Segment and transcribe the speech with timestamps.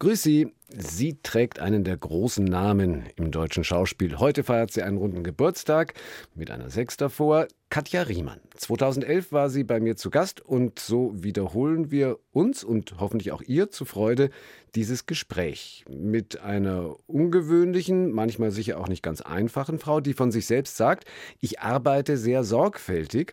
[0.00, 0.52] Grüß Sie.
[0.70, 4.18] Sie trägt einen der großen Namen im deutschen Schauspiel.
[4.18, 5.94] Heute feiert sie einen runden Geburtstag
[6.34, 7.48] mit einer Sechs davor.
[7.68, 8.38] Katja Riemann.
[8.54, 13.42] 2011 war sie bei mir zu Gast und so wiederholen wir uns und hoffentlich auch
[13.42, 14.30] ihr zu Freude
[14.74, 20.46] dieses Gespräch mit einer ungewöhnlichen, manchmal sicher auch nicht ganz einfachen Frau, die von sich
[20.46, 21.08] selbst sagt,
[21.40, 23.32] ich arbeite sehr sorgfältig.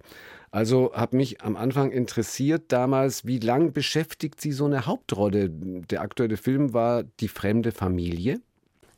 [0.55, 5.49] Also habe mich am Anfang interessiert damals, wie lang beschäftigt sie so eine Hauptrolle?
[5.49, 8.39] Der aktuelle Film war Die fremde Familie.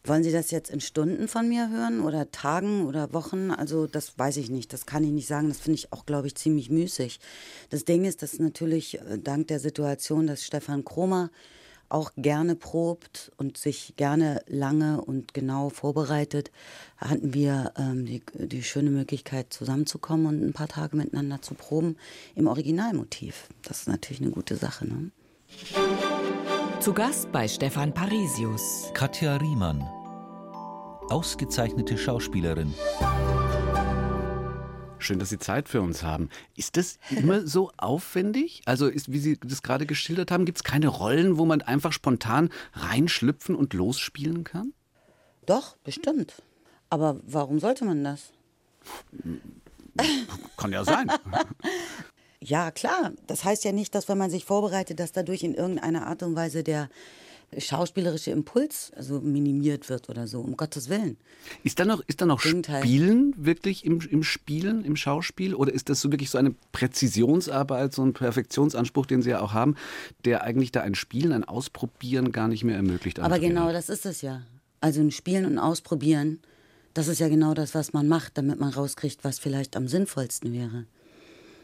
[0.03, 3.49] Wollen Sie das jetzt in Stunden von mir hören oder Tagen oder Wochen?
[3.49, 5.47] Also das weiß ich nicht, das kann ich nicht sagen.
[5.47, 7.19] Das finde ich auch, glaube ich, ziemlich müßig.
[7.71, 11.31] Das Ding ist, dass natürlich äh, dank der Situation, dass Stefan Kromer
[11.89, 16.51] auch gerne probt und sich gerne lange und genau vorbereitet,
[16.97, 21.97] hatten wir ähm, die, die schöne Möglichkeit zusammenzukommen und ein paar Tage miteinander zu proben
[22.35, 23.47] im Originalmotiv.
[23.63, 24.85] Das ist natürlich eine gute Sache.
[24.87, 25.11] Ne?
[26.79, 28.91] Zu Gast bei Stefan Parisius.
[28.93, 29.81] Katja Riemann,
[31.09, 32.73] ausgezeichnete Schauspielerin.
[34.99, 36.29] Schön, dass Sie Zeit für uns haben.
[36.55, 38.61] Ist das immer so aufwendig?
[38.65, 41.91] Also, ist, wie Sie das gerade geschildert haben, gibt es keine Rollen, wo man einfach
[41.91, 44.73] spontan reinschlüpfen und losspielen kann?
[45.45, 46.41] Doch, bestimmt.
[46.89, 48.31] Aber warum sollte man das?
[50.57, 51.11] Kann ja sein.
[52.39, 53.13] ja, klar.
[53.27, 56.35] Das heißt ja nicht, dass wenn man sich vorbereitet, dass dadurch in irgendeiner Art und
[56.35, 56.89] Weise der
[57.57, 61.17] schauspielerische Impuls also minimiert wird oder so, um Gottes Willen.
[61.63, 65.55] Ist da noch, ist da noch Spielen wirklich im, im Spielen, im Schauspiel?
[65.55, 69.53] Oder ist das so wirklich so eine Präzisionsarbeit, so ein Perfektionsanspruch, den Sie ja auch
[69.53, 69.75] haben,
[70.25, 73.19] der eigentlich da ein Spielen, ein Ausprobieren gar nicht mehr ermöglicht?
[73.19, 74.41] Aber genau das ist es ja.
[74.81, 76.39] Also ein Spielen und Ausprobieren,
[76.93, 80.51] das ist ja genau das, was man macht, damit man rauskriegt, was vielleicht am sinnvollsten
[80.51, 80.85] wäre.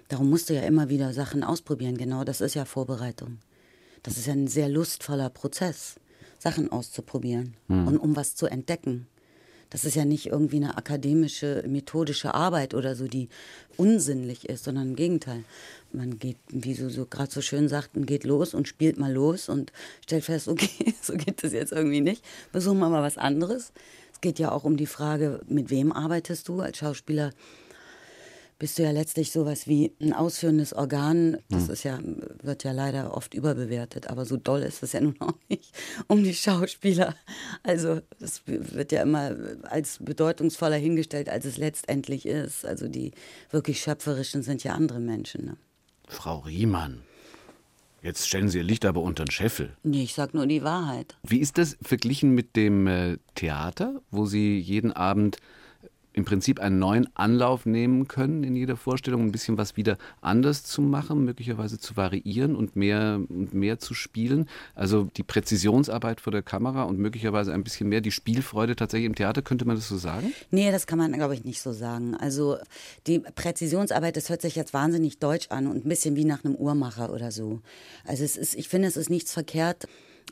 [0.07, 1.97] Darum musst du ja immer wieder Sachen ausprobieren.
[1.97, 3.39] Genau das ist ja Vorbereitung.
[4.03, 5.95] Das ist ja ein sehr lustvoller Prozess,
[6.37, 7.87] Sachen auszuprobieren mhm.
[7.87, 9.07] und um was zu entdecken.
[9.73, 13.27] Das ist ja nicht irgendwie eine akademische, methodische Arbeit oder so, die
[13.75, 15.43] unsinnlich ist, sondern im Gegenteil.
[15.91, 19.49] Man geht, wie du so gerade so schön sagten, geht los und spielt mal los
[19.49, 19.73] und
[20.03, 22.23] stellt fest, okay, so geht das jetzt irgendwie nicht.
[22.51, 23.73] Versuchen wir mal was anderes.
[24.11, 27.31] Es geht ja auch um die Frage, mit wem arbeitest du als Schauspieler?
[28.63, 31.35] Bist du ja letztlich sowas wie ein ausführendes Organ.
[31.49, 31.73] Das hm.
[31.73, 31.99] ist ja,
[32.43, 35.75] wird ja leider oft überbewertet, aber so doll ist es ja nun auch nicht
[36.07, 37.13] um die Schauspieler.
[37.63, 42.65] Also es wird ja immer als bedeutungsvoller hingestellt, als es letztendlich ist.
[42.65, 43.11] Also die
[43.51, 45.43] wirklich schöpferischen sind ja andere Menschen.
[45.43, 45.57] Ne?
[46.07, 47.01] Frau Riemann.
[48.01, 49.75] Jetzt stellen Sie Ihr Licht aber unter den Scheffel.
[49.83, 51.17] Nee, ich sag nur die Wahrheit.
[51.23, 55.39] Wie ist das verglichen mit dem äh, Theater, wo Sie jeden Abend
[56.13, 60.63] im Prinzip einen neuen Anlauf nehmen können in jeder Vorstellung, ein bisschen was wieder anders
[60.63, 64.47] zu machen, möglicherweise zu variieren und mehr und mehr zu spielen.
[64.75, 69.15] Also die Präzisionsarbeit vor der Kamera und möglicherweise ein bisschen mehr die Spielfreude tatsächlich im
[69.15, 70.33] Theater, könnte man das so sagen?
[70.51, 72.15] Nee, das kann man, glaube ich, nicht so sagen.
[72.15, 72.57] Also
[73.07, 76.55] die Präzisionsarbeit, das hört sich jetzt wahnsinnig deutsch an und ein bisschen wie nach einem
[76.55, 77.61] Uhrmacher oder so.
[78.05, 79.87] Also es ist, ich finde, es ist nichts verkehrt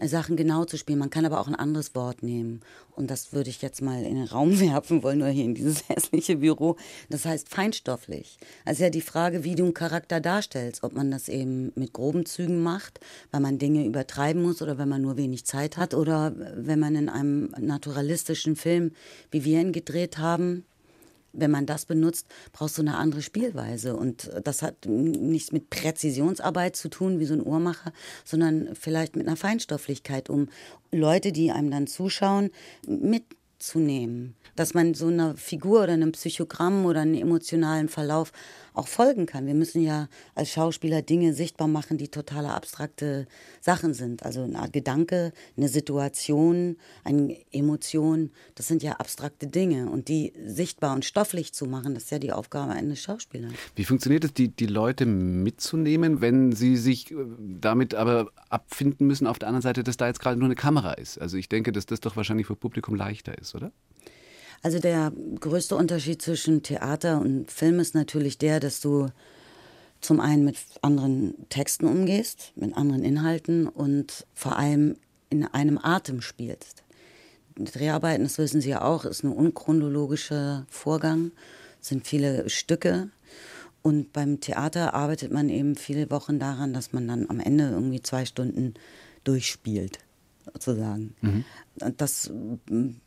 [0.08, 1.00] Sachen genau zu spielen.
[1.00, 2.62] Man kann aber auch ein anderes Wort nehmen.
[2.92, 5.88] Und das würde ich jetzt mal in den Raum werfen wollen, nur hier in dieses
[5.90, 6.78] hässliche Büro.
[7.10, 8.38] Das heißt feinstofflich.
[8.66, 10.84] Also ja die Frage, wie du einen Charakter darstellst.
[10.84, 13.00] Ob man das eben mit groben Zügen macht,
[13.32, 15.94] weil man Dinge übertreiben muss oder wenn man nur wenig Zeit hat.
[15.94, 18.92] Oder wenn man in einem naturalistischen Film,
[19.30, 20.66] wie wir ihn gedreht haben,
[21.34, 23.96] wenn man das benutzt, brauchst du eine andere Spielweise.
[23.96, 27.94] Und das hat nichts mit Präzisionsarbeit zu tun, wie so ein Uhrmacher,
[28.26, 30.50] sondern vielleicht mit einer Feinstofflichkeit, um
[30.92, 32.52] Leute, die einem dann zuschauen,
[32.86, 34.36] mitzunehmen.
[34.56, 38.32] Dass man so einer Figur oder einem Psychogramm oder einem emotionalen Verlauf
[38.74, 39.46] auch folgen kann.
[39.46, 43.28] Wir müssen ja als Schauspieler Dinge sichtbar machen, die totale abstrakte
[43.60, 44.24] Sachen sind.
[44.24, 49.90] Also eine Art Gedanke, eine Situation, eine Emotion, das sind ja abstrakte Dinge.
[49.90, 53.52] Und die sichtbar und stofflich zu machen, das ist ja die Aufgabe eines Schauspielers.
[53.76, 59.28] Wie funktioniert es, die, die Leute mitzunehmen, wenn sie sich äh, damit aber abfinden müssen,
[59.28, 61.20] auf der anderen Seite, dass da jetzt gerade nur eine Kamera ist?
[61.20, 63.72] Also ich denke, dass das doch wahrscheinlich für Publikum leichter ist, oder?
[64.64, 69.10] Also der größte Unterschied zwischen Theater und Film ist natürlich der, dass du
[70.02, 74.96] zum einen mit anderen Texten umgehst, mit anderen Inhalten und vor allem
[75.30, 76.84] in einem Atem spielst.
[77.56, 81.32] Dreharbeiten, das wissen Sie ja auch, ist ein unchronologischer Vorgang,
[81.82, 83.10] es sind viele Stücke.
[83.84, 88.02] Und beim Theater arbeitet man eben viele Wochen daran, dass man dann am Ende irgendwie
[88.02, 88.76] zwei Stunden
[89.24, 90.00] durchspielt,
[90.54, 91.16] sozusagen.
[91.22, 91.46] Mhm.
[91.98, 92.32] Das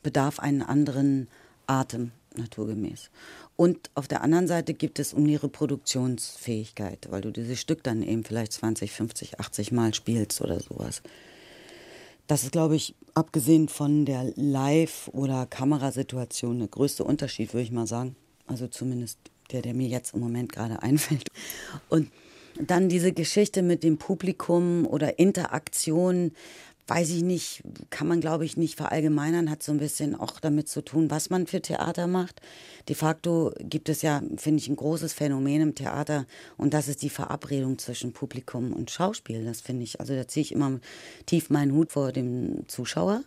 [0.03, 1.29] bedarf einen anderen
[1.67, 3.11] Atem naturgemäß.
[3.57, 8.03] Und auf der anderen Seite gibt es um die Reproduktionsfähigkeit, weil du dieses Stück dann
[8.03, 11.03] eben vielleicht 20, 50, 80 Mal spielst oder sowas.
[12.27, 17.71] Das ist, glaube ich, abgesehen von der Live- oder Kamerasituation der größte Unterschied, würde ich
[17.71, 18.17] mal sagen.
[18.47, 19.19] Also zumindest
[19.53, 21.29] der, der mir jetzt im Moment gerade einfällt.
[21.89, 22.11] Und
[22.61, 26.33] dann diese Geschichte mit dem Publikum oder Interaktion,
[26.87, 30.69] weiß ich nicht, kann man glaube ich nicht verallgemeinern, hat so ein bisschen auch damit
[30.69, 32.41] zu tun, was man für Theater macht.
[32.89, 36.27] De facto gibt es ja, finde ich, ein großes Phänomen im Theater
[36.57, 39.45] und das ist die Verabredung zwischen Publikum und Schauspiel.
[39.45, 40.79] Das finde ich, also da ziehe ich immer
[41.27, 43.23] tief meinen Hut vor dem Zuschauer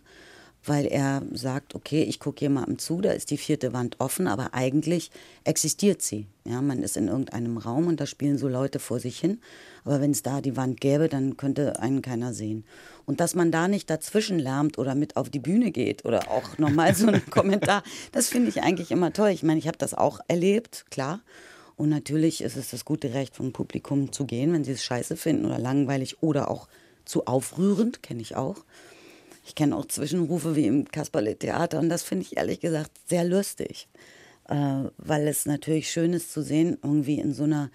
[0.64, 4.54] weil er sagt, okay, ich gucke jemandem zu, da ist die vierte Wand offen, aber
[4.54, 5.10] eigentlich
[5.44, 6.26] existiert sie.
[6.44, 9.40] Ja, man ist in irgendeinem Raum und da spielen so Leute vor sich hin,
[9.84, 12.64] aber wenn es da die Wand gäbe, dann könnte einen keiner sehen.
[13.08, 16.58] Und dass man da nicht dazwischen lärmt oder mit auf die Bühne geht oder auch
[16.58, 17.82] nochmal so einen Kommentar,
[18.12, 19.30] das finde ich eigentlich immer toll.
[19.30, 21.22] Ich meine, ich habe das auch erlebt, klar.
[21.76, 25.16] Und natürlich ist es das gute Recht vom Publikum zu gehen, wenn sie es scheiße
[25.16, 26.68] finden oder langweilig oder auch
[27.06, 28.56] zu aufrührend, kenne ich auch.
[29.42, 33.88] Ich kenne auch Zwischenrufe wie im Kasperle-Theater und das finde ich ehrlich gesagt sehr lustig,
[34.50, 37.70] äh, weil es natürlich schön ist zu sehen, irgendwie in so einer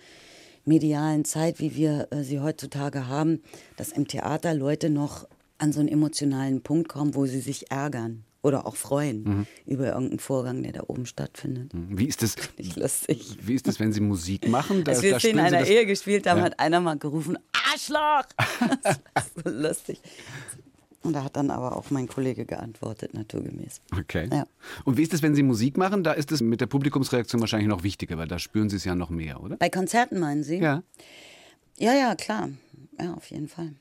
[0.66, 3.42] medialen Zeit, wie wir äh, sie heutzutage haben,
[3.78, 5.28] dass im Theater Leute noch
[5.58, 9.48] an so einen emotionalen Punkt kommen, wo sie sich ärgern oder auch freuen mhm.
[9.66, 11.74] über irgendeinen Vorgang, der da oben stattfindet.
[11.74, 11.98] Mhm.
[11.98, 12.36] Wie ist das?
[12.58, 13.38] Nicht lustig.
[13.42, 14.84] Wie ist das, wenn Sie Musik machen?
[14.84, 16.46] Da, Als wir es in einer Ehe gespielt haben, ja.
[16.46, 17.38] hat einer mal gerufen,
[17.72, 18.26] Arschloch!
[19.14, 20.02] das ist so lustig.
[21.04, 23.82] Und da hat dann aber auch mein Kollege geantwortet, naturgemäß.
[23.98, 24.30] Okay.
[24.32, 24.46] Ja.
[24.86, 26.04] Und wie ist es, wenn Sie Musik machen?
[26.04, 28.96] Da ist es mit der Publikumsreaktion wahrscheinlich noch wichtiger, weil da spüren Sie es ja
[28.96, 29.58] noch mehr, oder?
[29.58, 30.58] Bei Konzerten meinen Sie?
[30.58, 30.84] Ja.
[31.78, 32.50] Ja, ja, klar.
[33.00, 33.74] Ja, auf jeden Fall.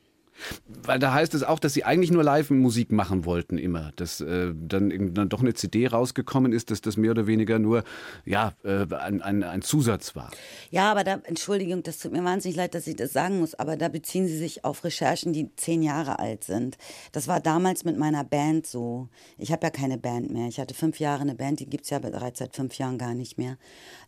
[0.85, 3.93] Weil da heißt es auch, dass sie eigentlich nur Live-Musik machen wollten immer.
[3.97, 7.85] Dass äh, dann, dann doch eine CD rausgekommen ist, dass das mehr oder weniger nur
[8.25, 10.31] ja, äh, ein, ein, ein Zusatz war.
[10.71, 13.77] Ja, aber da, Entschuldigung, das tut mir wahnsinnig leid, dass ich das sagen muss, aber
[13.77, 16.79] da beziehen Sie sich auf Recherchen, die zehn Jahre alt sind.
[17.13, 19.09] Das war damals mit meiner Band so.
[19.39, 20.49] Ich habe ja keine Band mehr.
[20.49, 23.15] Ich hatte fünf Jahre eine Band, die gibt es ja bereits seit fünf Jahren gar
[23.15, 23.59] nicht mehr.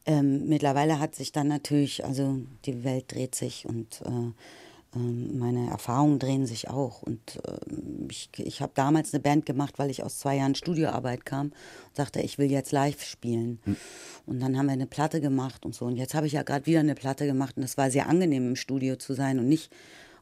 [0.07, 4.33] Ähm, mittlerweile hat sich dann natürlich, also die Welt dreht sich und äh,
[4.95, 7.03] meine Erfahrungen drehen sich auch.
[7.03, 11.25] Und ähm, ich, ich habe damals eine Band gemacht, weil ich aus zwei Jahren Studioarbeit
[11.25, 13.59] kam und sagte, ich will jetzt live spielen.
[13.65, 13.77] Hm.
[14.27, 15.85] Und dann haben wir eine Platte gemacht und so.
[15.87, 18.49] Und jetzt habe ich ja gerade wieder eine Platte gemacht und es war sehr angenehm,
[18.49, 19.71] im Studio zu sein und nicht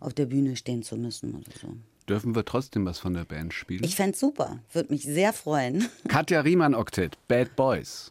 [0.01, 1.69] auf der Bühne stehen zu müssen oder so.
[2.09, 3.85] Dürfen wir trotzdem was von der Band spielen?
[3.85, 4.59] Ich fände super.
[4.73, 5.89] Würde mich sehr freuen.
[6.09, 8.11] Katja Riemann Octet, Bad Boys.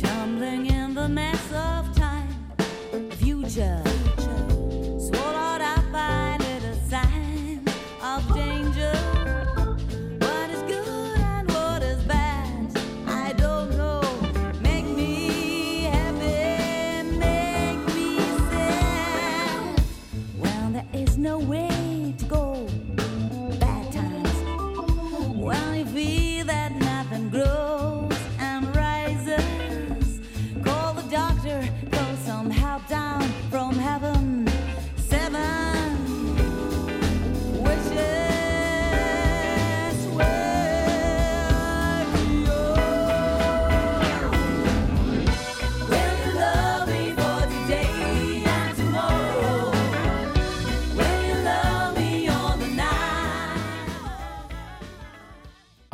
[0.00, 2.28] Tumbling in the mess of time,
[3.18, 3.82] future.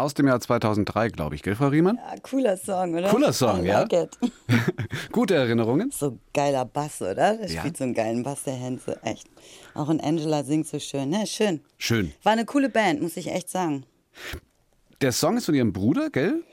[0.06, 1.96] Aus dem Jahr 2003, glaube ich, gell, Frau Riemann?
[1.96, 3.08] Ja, cooler Song, oder?
[3.08, 3.80] Cooler Song, I ja.
[3.80, 4.08] Like
[5.12, 5.90] Gute Erinnerungen?
[5.90, 7.36] So geiler Bass, oder?
[7.36, 7.60] Der ja.
[7.60, 9.28] spielt so einen geilen Bass, der Hänse, echt.
[9.74, 11.26] Auch in Angela singt so schön, ne?
[11.26, 11.60] Schön.
[11.76, 12.12] Schön.
[12.22, 13.84] War eine coole Band, muss ich echt sagen.
[15.00, 16.44] Der Song ist von Ihrem Bruder, gell?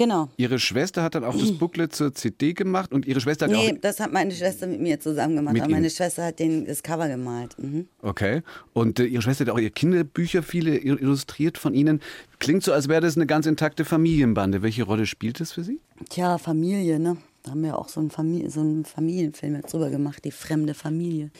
[0.00, 0.30] Genau.
[0.38, 3.76] Ihre Schwester hat dann auch das Booklet zur CD gemacht und Ihre Schwester hat nee,
[3.78, 5.60] das hat meine Schwester mit mir zusammen gemacht.
[5.60, 7.54] aber meine Schwester hat den, das Cover gemalt.
[7.58, 7.86] Mhm.
[8.00, 8.40] Okay.
[8.72, 12.00] Und äh, Ihre Schwester hat auch ihre Kinderbücher viele illustriert von Ihnen.
[12.38, 14.62] Klingt so, als wäre das eine ganz intakte Familienbande.
[14.62, 15.80] Welche Rolle spielt das für Sie?
[16.08, 17.18] Tja, Familie, ne?
[17.42, 20.72] Da haben wir auch so einen, Familie, so einen Familienfilm jetzt drüber gemacht, die fremde
[20.72, 21.30] Familie.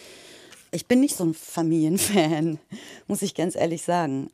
[0.70, 2.58] Ich bin nicht so ein Familienfan,
[3.08, 4.28] muss ich ganz ehrlich sagen.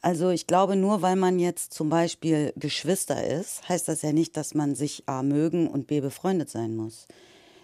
[0.00, 4.36] Also ich glaube, nur weil man jetzt zum Beispiel Geschwister ist, heißt das ja nicht,
[4.36, 7.06] dass man sich A mögen und B befreundet sein muss.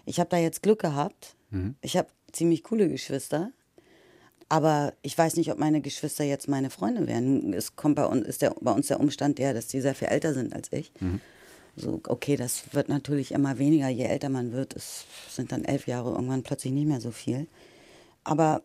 [0.05, 1.35] Ich habe da jetzt Glück gehabt.
[1.51, 1.75] Mhm.
[1.81, 3.51] Ich habe ziemlich coole Geschwister.
[4.49, 7.53] Aber ich weiß nicht, ob meine Geschwister jetzt meine Freunde wären.
[7.53, 10.07] Es kommt bei uns, ist der, bei uns der Umstand der, dass die sehr viel
[10.07, 10.91] älter sind als ich.
[10.99, 11.21] Mhm.
[11.75, 14.75] So, okay, das wird natürlich immer weniger, je älter man wird.
[14.75, 17.47] Es sind dann elf Jahre irgendwann plötzlich nicht mehr so viel.
[18.23, 18.63] Aber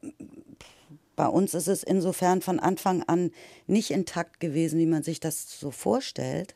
[1.17, 3.31] bei uns ist es insofern von Anfang an
[3.67, 6.55] nicht intakt gewesen, wie man sich das so vorstellt,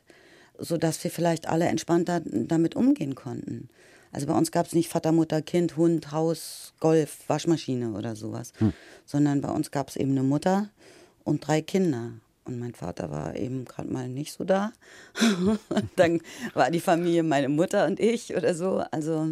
[0.57, 3.69] sodass wir vielleicht alle entspannter damit umgehen konnten.
[4.11, 8.53] Also bei uns gab es nicht Vater, Mutter, Kind, Hund, Haus, Golf, Waschmaschine oder sowas,
[8.57, 8.73] hm.
[9.05, 10.69] sondern bei uns gab es eben eine Mutter
[11.23, 12.13] und drei Kinder.
[12.45, 14.73] Und mein Vater war eben gerade mal nicht so da.
[15.95, 16.21] dann
[16.55, 18.83] war die Familie meine Mutter und ich oder so.
[18.89, 19.29] Also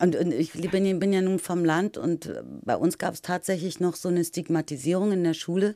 [0.00, 3.80] und, und ich bin, bin, ja nun vom Land und bei uns gab es tatsächlich
[3.80, 5.74] noch so eine Stigmatisierung in der Schule.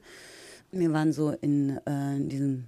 [0.71, 2.65] Wir waren so in, äh, in diesem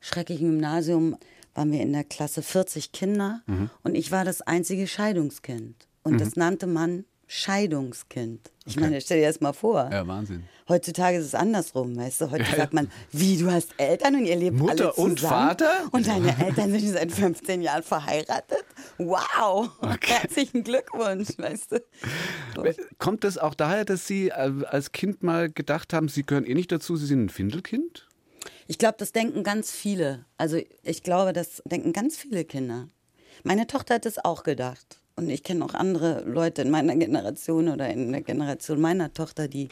[0.00, 1.16] schrecklichen Gymnasium,
[1.54, 3.70] waren wir in der Klasse 40 Kinder mhm.
[3.82, 5.88] und ich war das einzige Scheidungskind.
[6.02, 6.18] Und mhm.
[6.18, 8.50] das nannte man Scheidungskind.
[8.66, 8.84] Ich okay.
[8.84, 9.88] meine, stell dir das mal vor.
[9.90, 10.44] Ja, Wahnsinn.
[10.68, 12.30] Heutzutage ist es andersrum, weißt du?
[12.30, 15.10] Heute ja, sagt man, wie, du hast Eltern und ihr lebt Mutter alle zusammen.
[15.12, 15.70] und Vater?
[15.92, 18.66] Und deine Eltern sind seit 15 Jahren verheiratet?
[18.98, 20.12] Wow, okay.
[20.12, 21.82] herzlichen Glückwunsch, weißt du?
[22.98, 26.52] Kommt das auch daher, dass Sie äh, als Kind mal gedacht haben, Sie gehören eh
[26.52, 28.08] nicht dazu, Sie sind ein Findelkind?
[28.68, 30.26] Ich glaube, das denken ganz viele.
[30.36, 32.88] Also ich glaube, das denken ganz viele Kinder.
[33.42, 35.01] Meine Tochter hat es auch gedacht.
[35.16, 39.48] Und ich kenne auch andere Leute in meiner Generation oder in der Generation meiner Tochter,
[39.48, 39.68] die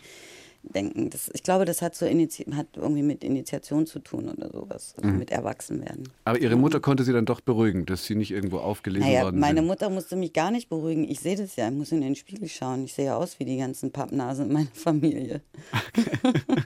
[0.63, 1.11] denken.
[1.11, 5.09] Das, ich glaube, das hat, so hat irgendwie mit Initiation zu tun oder sowas, also
[5.09, 5.19] mhm.
[5.19, 6.09] mit Erwachsenwerden.
[6.25, 9.39] Aber Ihre Mutter konnte Sie dann doch beruhigen, dass Sie nicht irgendwo aufgelesen naja, worden
[9.39, 9.67] meine sind?
[9.67, 11.05] Meine Mutter musste mich gar nicht beruhigen.
[11.09, 12.85] Ich sehe das ja, ich muss in den Spiegel schauen.
[12.85, 15.41] Ich sehe ja aus wie die ganzen Pappnasen in meiner Familie.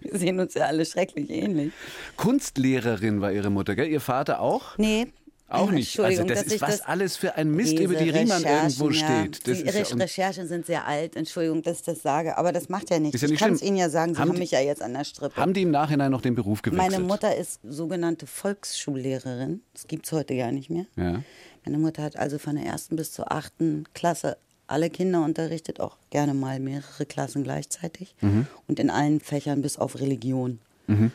[0.03, 1.73] Wir sehen uns ja alle schrecklich ähnlich.
[2.17, 3.89] Kunstlehrerin war Ihre Mutter, gell?
[3.89, 4.77] Ihr Vater auch?
[4.79, 5.07] Nee,
[5.57, 5.99] auch nicht.
[5.99, 9.47] Also das ist was das alles für ein Mist, über die Riemann irgendwo steht.
[9.47, 12.69] Das die Re ja Recherchen sind sehr alt, Entschuldigung, dass ich das sage, aber das
[12.69, 13.21] macht ja nichts.
[13.21, 14.95] Ja nicht ich kann es Ihnen ja sagen, Sie haben, haben mich ja jetzt an
[14.95, 15.37] der Strippe.
[15.37, 16.91] Haben die im Nachhinein noch den Beruf gewechselt?
[16.91, 19.63] Meine Mutter ist sogenannte Volksschullehrerin.
[19.73, 20.87] Das gibt es heute gar nicht mehr.
[20.97, 21.23] Ja.
[21.65, 25.97] Meine Mutter hat also von der ersten bis zur achten Klasse alle Kinder unterrichtet, auch
[26.11, 28.47] gerne mal mehrere Klassen gleichzeitig mhm.
[28.67, 30.59] und in allen Fächern bis auf Religion.
[30.87, 31.13] Mhm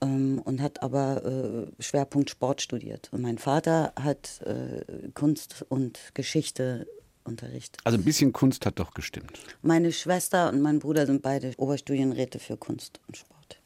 [0.00, 3.08] ähm, und hat aber äh, Schwerpunkt Sport studiert.
[3.12, 6.86] Und mein Vater hat äh, Kunst und Geschichte
[7.24, 7.80] unterrichtet.
[7.84, 9.38] Also ein bisschen Kunst hat doch gestimmt.
[9.62, 13.60] Meine Schwester und mein Bruder sind beide Oberstudienräte für Kunst und Sport.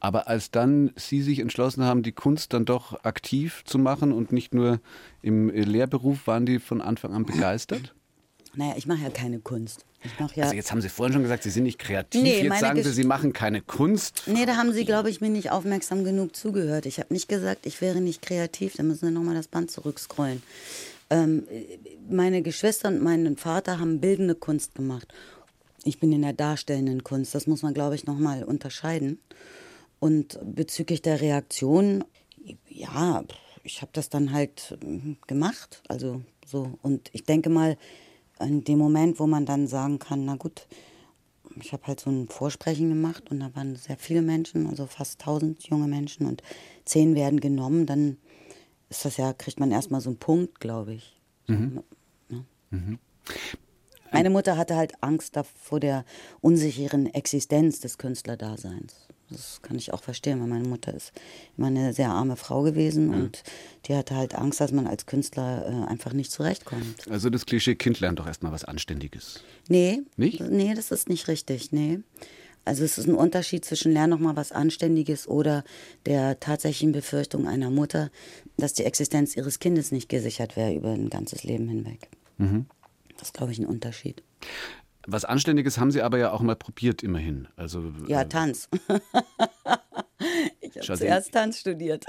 [0.00, 4.32] Aber als dann Sie sich entschlossen haben, die Kunst dann doch aktiv zu machen und
[4.32, 4.80] nicht nur
[5.22, 7.94] im Lehrberuf, waren die von Anfang an begeistert?
[8.54, 9.86] Naja, ich mache ja keine Kunst.
[10.18, 12.22] Ja also jetzt haben Sie vorhin schon gesagt, Sie sind nicht kreativ.
[12.22, 14.24] Nee, jetzt sagen Sie, Sie machen keine Kunst.
[14.26, 16.86] Nee, da haben Sie, glaube ich, mir nicht aufmerksam genug zugehört.
[16.86, 18.74] Ich habe nicht gesagt, ich wäre nicht kreativ.
[18.76, 20.42] Da müssen wir nochmal das Band zurückscrollen.
[21.10, 21.44] Ähm,
[22.08, 25.08] meine Geschwister und mein Vater haben bildende Kunst gemacht.
[25.84, 27.34] Ich bin in der darstellenden Kunst.
[27.34, 29.18] Das muss man, glaube ich, nochmal unterscheiden.
[30.00, 32.04] Und bezüglich der Reaktion,
[32.68, 33.24] ja,
[33.62, 35.82] ich habe das dann halt hm, gemacht.
[35.88, 36.78] Also so.
[36.82, 37.76] Und ich denke mal,
[38.40, 40.66] in dem Moment, wo man dann sagen kann, na gut,
[41.60, 45.20] ich habe halt so ein Vorsprechen gemacht und da waren sehr viele Menschen, also fast
[45.20, 46.42] 1000 junge Menschen und
[46.84, 48.16] zehn werden genommen, dann
[48.88, 51.20] ist das ja, kriegt man erstmal so einen Punkt, glaube ich.
[51.46, 51.82] Mhm.
[52.28, 52.44] Ja.
[52.70, 52.98] Mhm.
[54.14, 56.04] Meine Mutter hatte halt Angst vor der
[56.40, 58.94] unsicheren Existenz des Künstlerdaseins.
[59.30, 61.12] Das kann ich auch verstehen, weil meine Mutter ist
[61.56, 63.16] immer eine sehr arme Frau gewesen ja.
[63.16, 63.42] und
[63.86, 67.08] die hatte halt Angst, dass man als Künstler äh, einfach nicht zurechtkommt.
[67.10, 69.42] Also das Klischee, Kind lernt doch erstmal was Anständiges.
[69.68, 70.02] Nee.
[70.16, 70.40] Nicht?
[70.40, 72.00] Nee, das ist nicht richtig, nee.
[72.64, 75.64] Also es ist ein Unterschied zwischen lern noch mal was Anständiges oder
[76.06, 78.10] der tatsächlichen Befürchtung einer Mutter,
[78.56, 82.08] dass die Existenz ihres Kindes nicht gesichert wäre über ein ganzes Leben hinweg.
[82.38, 82.66] Mhm.
[83.18, 84.22] Das ist, glaube ich, ein Unterschied.
[85.06, 87.48] Was Anständiges haben Sie aber ja auch mal probiert, immerhin.
[87.56, 88.68] Also, ja, äh, Tanz.
[90.60, 92.06] ich habe zuerst Tanz studiert.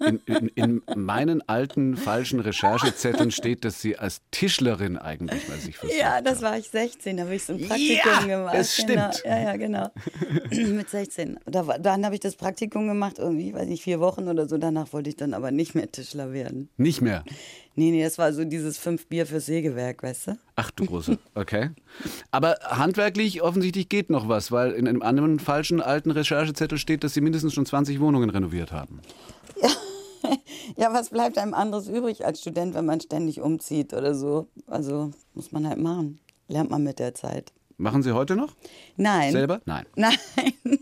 [0.00, 5.78] In, in, in, meinen alten falschen Recherchezetteln steht, dass Sie als Tischlerin eigentlich mal sich
[5.78, 8.54] versucht Ja, das war ich 16, da habe ich so ein Praktikum ja, gemacht.
[8.58, 9.10] Es genau.
[9.10, 9.24] stimmt.
[9.24, 9.90] Ja, ja, genau.
[10.50, 11.40] Mit 16.
[11.46, 14.58] Da, dann habe ich das Praktikum gemacht, irgendwie, weiß nicht, vier Wochen oder so.
[14.58, 16.68] Danach wollte ich dann aber nicht mehr Tischler werden.
[16.76, 17.24] Nicht mehr?
[17.76, 20.38] Nee, nee, das war so dieses fünf Bier fürs Sägewerk, weißt du?
[20.54, 21.70] Ach du große, okay.
[22.30, 27.14] Aber handwerklich offensichtlich geht noch was, weil in einem anderen falschen alten Recherchezettel steht, dass
[27.14, 29.00] Sie mindestens schon 20 Wohnungen renoviert haben.
[29.60, 29.70] Ja.
[30.76, 34.48] ja, was bleibt einem anderes übrig als Student, wenn man ständig umzieht oder so?
[34.66, 36.20] Also muss man halt machen.
[36.48, 37.52] Lernt man mit der Zeit.
[37.76, 38.54] Machen Sie heute noch?
[38.96, 39.32] Nein.
[39.32, 39.60] Selber?
[39.64, 39.84] Nein.
[39.96, 40.16] Nein.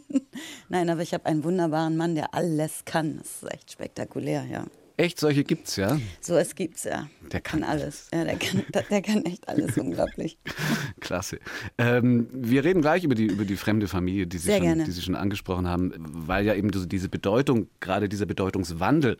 [0.69, 3.19] Nein, aber ich habe einen wunderbaren Mann, der alles kann.
[3.19, 4.67] Das ist echt spektakulär, ja.
[4.97, 5.99] Echt, solche gibt's ja?
[6.21, 7.09] So es gibt's ja.
[7.33, 8.09] Der kann, kann alles.
[8.13, 10.39] Ja, der kann, der kann echt alles, unglaublich.
[11.01, 11.39] Klasse.
[11.79, 15.03] Ähm, wir reden gleich über die, über die fremde Familie, die Sie, schon, die Sie
[15.03, 19.19] schon angesprochen haben, weil ja eben diese Bedeutung, gerade dieser Bedeutungswandel,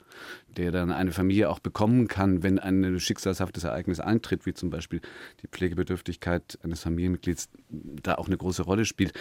[0.49, 5.01] der dann eine Familie auch bekommen kann, wenn ein schicksalshaftes Ereignis eintritt, wie zum Beispiel
[5.43, 9.15] die Pflegebedürftigkeit eines Familienmitglieds, da auch eine große Rolle spielt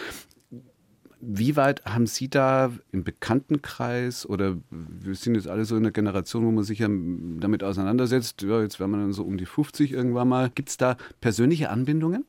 [1.24, 5.92] Wie weit haben Sie da im Bekanntenkreis oder wir sind jetzt alle so in der
[5.92, 9.46] Generation, wo man sich ja damit auseinandersetzt, ja, jetzt wäre man dann so um die
[9.46, 10.50] 50 irgendwann mal.
[10.50, 12.26] Gibt es da persönliche Anbindungen?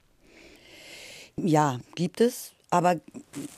[1.36, 2.52] Ja, gibt es.
[2.72, 2.98] Aber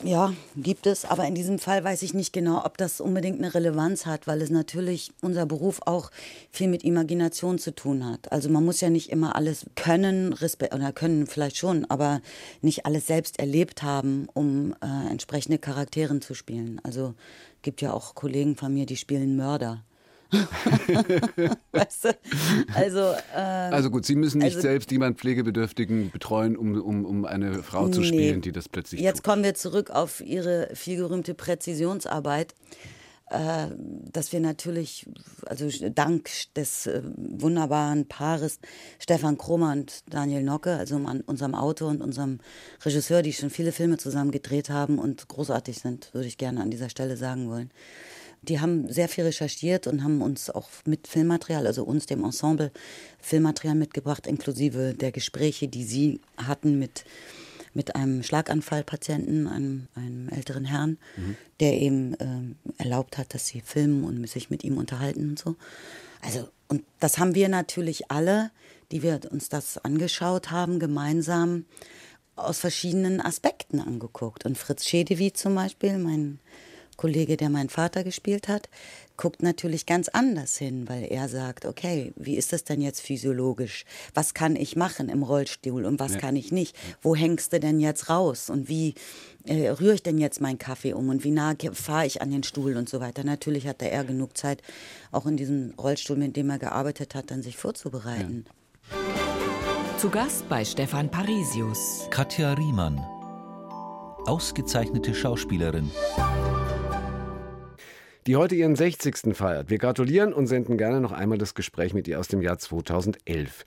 [0.02, 1.04] ja, gibt es.
[1.04, 4.42] Aber in diesem Fall weiß ich nicht genau, ob das unbedingt eine Relevanz hat, weil
[4.42, 6.10] es natürlich unser Beruf auch
[6.50, 8.32] viel mit Imagination zu tun hat.
[8.32, 12.22] Also man muss ja nicht immer alles können, oder können vielleicht schon, aber
[12.60, 16.80] nicht alles selbst erlebt haben, um äh, entsprechende Charakteren zu spielen.
[16.82, 17.14] Also
[17.62, 19.84] gibt ja auch Kollegen von mir, die spielen Mörder.
[21.72, 22.16] weißt du?
[22.74, 23.00] Also,
[23.34, 27.62] ähm, also gut, Sie müssen nicht also, selbst jemanden Pflegebedürftigen betreuen, um, um, um eine
[27.62, 29.24] Frau zu spielen, die das plötzlich Jetzt tut.
[29.24, 32.54] kommen wir zurück auf Ihre vielgerühmte Präzisionsarbeit.
[33.30, 33.68] Äh,
[34.12, 35.06] dass wir natürlich,
[35.46, 38.58] also dank des äh, wunderbaren Paares
[38.98, 42.38] Stefan Kromer und Daniel Nocke, also unserem Autor und unserem
[42.84, 46.70] Regisseur, die schon viele Filme zusammen gedreht haben und großartig sind, würde ich gerne an
[46.70, 47.70] dieser Stelle sagen wollen
[48.48, 52.70] die haben sehr viel recherchiert und haben uns auch mit Filmmaterial, also uns, dem Ensemble,
[53.20, 57.04] Filmmaterial mitgebracht, inklusive der Gespräche, die sie hatten mit,
[57.72, 61.36] mit einem Schlaganfallpatienten, einem, einem älteren Herrn, mhm.
[61.60, 65.56] der eben äh, erlaubt hat, dass sie filmen und sich mit ihm unterhalten und so.
[66.20, 68.50] Also, und das haben wir natürlich alle,
[68.90, 71.64] die wir uns das angeschaut haben, gemeinsam
[72.36, 74.44] aus verschiedenen Aspekten angeguckt.
[74.44, 76.40] Und Fritz Schedewi zum Beispiel, mein
[76.96, 78.68] Kollege, der meinen Vater gespielt hat,
[79.16, 83.84] guckt natürlich ganz anders hin, weil er sagt, okay, wie ist das denn jetzt physiologisch?
[84.12, 86.20] Was kann ich machen im Rollstuhl und was ja.
[86.20, 86.76] kann ich nicht?
[87.00, 88.50] Wo hängst du denn jetzt raus?
[88.50, 88.94] Und wie
[89.46, 91.08] äh, rühre ich denn jetzt meinen Kaffee um?
[91.08, 93.24] Und wie nah fahre ich an den Stuhl und so weiter?
[93.24, 94.62] Natürlich hatte er genug Zeit,
[95.12, 98.46] auch in diesem Rollstuhl, mit dem er gearbeitet hat, dann sich vorzubereiten.
[98.90, 99.98] Ja.
[99.98, 102.08] Zu Gast bei Stefan Parisius.
[102.10, 102.98] Katja Riemann,
[104.26, 105.90] ausgezeichnete Schauspielerin
[108.26, 109.36] die heute ihren 60.
[109.36, 109.68] feiert.
[109.68, 113.64] Wir gratulieren und senden gerne noch einmal das Gespräch mit ihr aus dem Jahr 2011.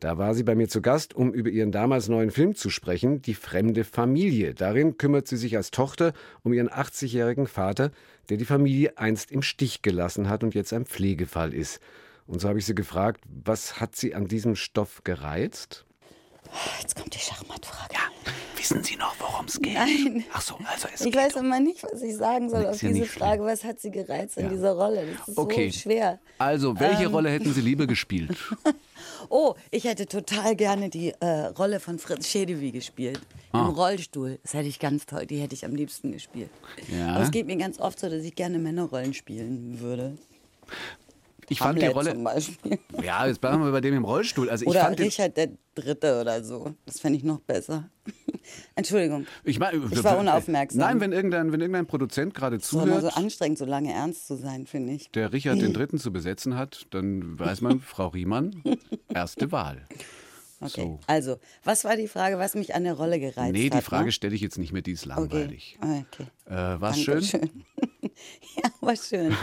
[0.00, 3.22] Da war sie bei mir zu Gast, um über ihren damals neuen Film zu sprechen,
[3.22, 4.54] Die fremde Familie.
[4.54, 6.12] Darin kümmert sie sich als Tochter
[6.42, 7.92] um ihren 80-jährigen Vater,
[8.30, 11.80] der die Familie einst im Stich gelassen hat und jetzt ein Pflegefall ist.
[12.26, 15.84] Und so habe ich sie gefragt, was hat sie an diesem Stoff gereizt?
[16.80, 17.94] Jetzt kommt die Schachmattfrage.
[17.94, 18.32] Ja.
[18.56, 19.74] Wissen Sie noch, worum es geht?
[19.74, 20.24] Nein.
[20.32, 23.42] Ach so, also es Ich weiß immer nicht, was ich sagen soll auf diese Frage.
[23.42, 24.42] Was hat sie gereizt ja.
[24.42, 25.06] in dieser Rolle?
[25.18, 25.70] Das ist okay.
[25.70, 26.18] so schwer.
[26.38, 27.12] Also, welche ähm.
[27.12, 28.36] Rolle hätten Sie lieber gespielt?
[29.28, 33.20] oh, ich hätte total gerne die äh, Rolle von Fritz Schedewi gespielt.
[33.52, 33.66] Ah.
[33.66, 34.38] Im Rollstuhl.
[34.42, 35.26] Das hätte ich ganz toll.
[35.26, 36.50] Die hätte ich am liebsten gespielt.
[36.88, 37.14] Ja.
[37.14, 40.18] Aber es geht mir ganz oft so, dass ich gerne Männerrollen spielen würde.
[41.50, 42.12] Ich fand die Rolle.
[42.12, 42.78] Zum Beispiel.
[43.02, 44.48] Ja, jetzt bleiben wir bei dem im Rollstuhl.
[44.48, 46.74] Also oder ich fand Richard der Dritte oder so.
[46.86, 47.90] Das fände ich noch besser.
[48.76, 49.26] Entschuldigung.
[49.42, 50.78] Ich, mein, ich war unaufmerksam.
[50.78, 52.88] Nein, wenn irgendein, wenn irgendein Produzent gerade zuhört.
[52.88, 55.10] Es ist immer so anstrengend, so lange ernst zu sein, finde ich.
[55.10, 58.62] Der Richard den Dritten zu besetzen hat, dann weiß man, Frau Riemann,
[59.12, 59.86] erste Wahl.
[60.62, 61.00] Okay, so.
[61.06, 63.52] also, was war die Frage, was mich an der Rolle gereizt hat?
[63.52, 64.12] Nee, die Frage ne?
[64.12, 65.78] stelle ich jetzt nicht mehr, die ist langweilig.
[65.80, 66.04] Okay.
[66.12, 66.26] okay.
[66.54, 67.22] Äh, war schön?
[67.22, 67.64] schön?
[68.02, 69.34] ja, war schön.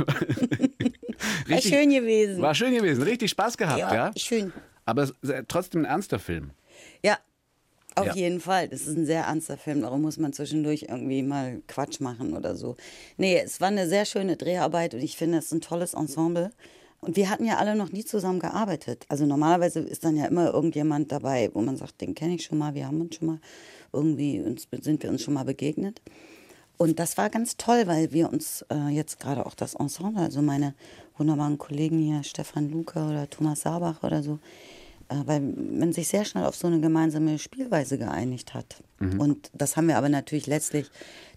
[1.48, 2.42] War schön gewesen.
[2.42, 3.94] War schön gewesen, richtig Spaß gehabt, ja?
[3.94, 4.12] ja?
[4.16, 4.54] schön.
[4.86, 5.10] Aber
[5.48, 6.52] trotzdem ein ernster Film.
[7.04, 7.18] Ja,
[7.96, 8.13] auf ja.
[8.16, 8.68] jeden Fall.
[8.68, 9.82] Das ist ein sehr ernster Film.
[9.82, 12.76] Darum muss man zwischendurch irgendwie mal Quatsch machen oder so.
[13.18, 16.52] Nee, es war eine sehr schöne Dreharbeit und ich finde, es ist ein tolles Ensemble.
[17.00, 19.06] Und wir hatten ja alle noch nie zusammen gearbeitet.
[19.10, 22.58] Also normalerweise ist dann ja immer irgendjemand dabei, wo man sagt, den kenne ich schon
[22.58, 23.40] mal, wir haben uns schon mal
[23.94, 26.02] irgendwie, uns, sind wir uns schon mal begegnet.
[26.78, 30.42] Und das war ganz toll, weil wir uns äh, jetzt gerade auch das Ensemble, also
[30.42, 30.76] meine
[31.17, 34.39] wunderbaren Kollegen hier, Stefan Luca oder Thomas Sabach oder so,
[35.10, 38.84] äh, weil man sich sehr schnell auf so eine gemeinsame Spielweise geeinigt hat.
[38.99, 39.19] Mhm.
[39.19, 40.89] Und das haben wir aber natürlich letztlich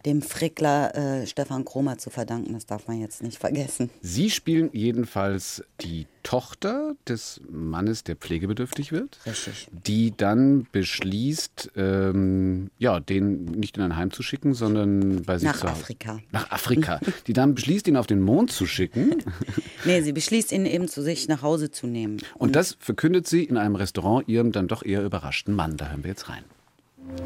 [0.07, 2.55] dem Frickler äh, Stefan Kromer zu verdanken.
[2.55, 3.91] Das darf man jetzt nicht vergessen.
[4.01, 9.19] Sie spielen jedenfalls die Tochter des Mannes, der pflegebedürftig wird.
[9.27, 9.69] Richtig.
[9.87, 15.49] Die dann beschließt, ähm, ja, den nicht in ein Heim zu schicken, sondern bei sich
[15.49, 15.81] Nach zu Hause.
[15.81, 16.21] Afrika.
[16.33, 17.01] Nach Afrika.
[17.27, 19.23] die dann beschließt, ihn auf den Mond zu schicken.
[19.85, 22.19] nee, sie beschließt, ihn eben zu sich nach Hause zu nehmen.
[22.35, 25.77] Und, Und das verkündet sie in einem Restaurant ihrem dann doch eher überraschten Mann.
[25.77, 26.45] Da hören wir jetzt rein.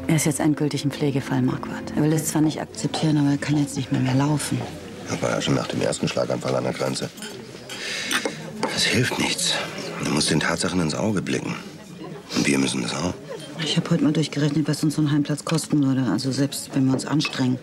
[0.07, 1.93] Er ist jetzt endgültig ein Pflegefall, Marquardt.
[1.95, 4.59] Er will es zwar nicht akzeptieren, aber er kann jetzt nicht mehr, mehr laufen.
[5.09, 7.09] Das war ja schon nach dem ersten Schlaganfall an der Grenze.
[8.75, 9.53] Das hilft nichts.
[10.03, 11.55] Du musst den Tatsachen ins Auge blicken.
[12.35, 13.13] Und wir müssen das auch.
[13.63, 16.11] Ich habe heute mal durchgerechnet, was uns so ein Heimplatz kosten würde.
[16.11, 17.57] Also selbst wenn wir uns anstrengen.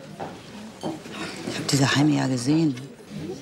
[0.81, 2.75] Ich habe diese Heime ja gesehen.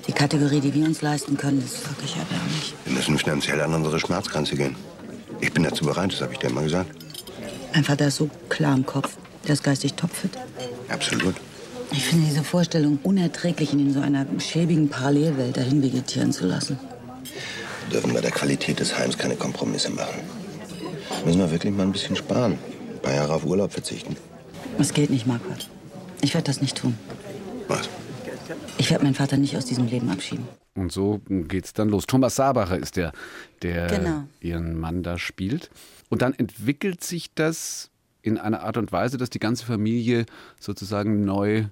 [0.04, 2.74] Die Kategorie, die wir uns leisten können, ist wirklich erbärmlich.
[2.86, 4.74] Wir müssen finanziell an unsere Schmerzgrenze gehen.
[5.40, 6.90] Ich bin dazu bereit, das habe ich dir immer gesagt.
[7.72, 9.16] Mein Vater ist so klar im Kopf.
[9.46, 10.32] Der ist geistig topfit.
[10.88, 11.36] Absolut.
[11.92, 16.80] Ich finde diese Vorstellung unerträglich, ihn in so einer schäbigen Parallelwelt dahin vegetieren zu lassen.
[17.90, 20.20] Wir dürfen bei der Qualität des Heims keine Kompromisse machen.
[21.24, 22.52] Müssen wir wirklich mal ein bisschen sparen.
[22.52, 24.16] Ein paar Jahre auf Urlaub verzichten.
[24.78, 25.68] Das geht nicht, Marquardt.
[26.20, 26.96] Ich werde das nicht tun.
[27.66, 27.88] Was?
[28.78, 30.46] Ich werde meinen Vater nicht aus diesem Leben abschieben.
[30.76, 32.06] Und so geht's dann los.
[32.06, 33.10] Thomas Sabacher ist der,
[33.62, 34.22] der Genau.
[34.38, 35.68] ihren Mann da spielt.
[36.10, 37.90] Und dann entwickelt sich das
[38.22, 40.26] in einer Art und Weise, dass die ganze Familie
[40.60, 41.64] sozusagen neu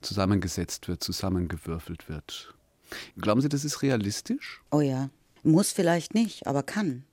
[0.00, 2.54] zusammengesetzt wird, zusammengewürfelt wird.
[3.20, 4.62] Glauben Sie, das ist realistisch?
[4.70, 5.10] Oh ja.
[5.46, 7.04] Muss vielleicht nicht, aber kann.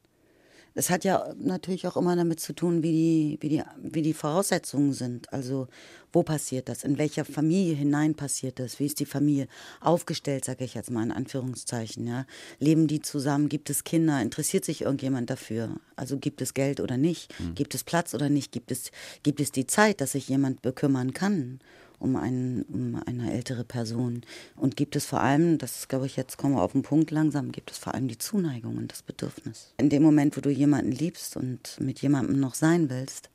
[0.76, 4.13] Das hat ja natürlich auch immer damit zu tun, wie die, wie die, wie die
[4.13, 5.32] Voraussetzungen sind.
[5.32, 5.67] Also
[6.12, 6.84] wo passiert das?
[6.84, 8.80] In welcher Familie hinein passiert das?
[8.80, 9.48] Wie ist die Familie
[9.82, 12.08] aufgestellt, sage ich jetzt mal in Anführungszeichen.
[12.08, 12.26] Ja?
[12.60, 13.50] Leben die zusammen?
[13.50, 14.19] Gibt es Kinder?
[14.19, 15.76] Interessiert sich irgendjemand dafür?
[15.96, 17.32] Also gibt es Geld oder nicht?
[17.54, 18.52] Gibt es Platz oder nicht?
[18.52, 18.89] Gibt es,
[19.22, 21.60] gibt es die Zeit, dass sich jemand bekümmern kann?
[22.03, 24.21] Um, einen, um eine ältere Person.
[24.55, 27.11] Und gibt es vor allem, das ist, glaube ich, jetzt kommen wir auf den Punkt
[27.11, 29.73] langsam, gibt es vor allem die Zuneigung und das Bedürfnis.
[29.77, 33.29] In dem Moment, wo du jemanden liebst und mit jemandem noch sein willst,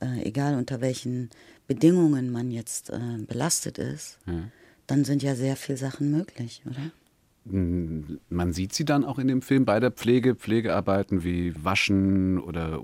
[0.00, 1.30] äh, egal unter welchen
[1.66, 4.18] Bedingungen man jetzt äh, belastet ist,
[4.86, 6.92] dann sind ja sehr viele Sachen möglich, oder?
[7.46, 12.82] Man sieht sie dann auch in dem Film bei der Pflege, Pflegearbeiten wie Waschen oder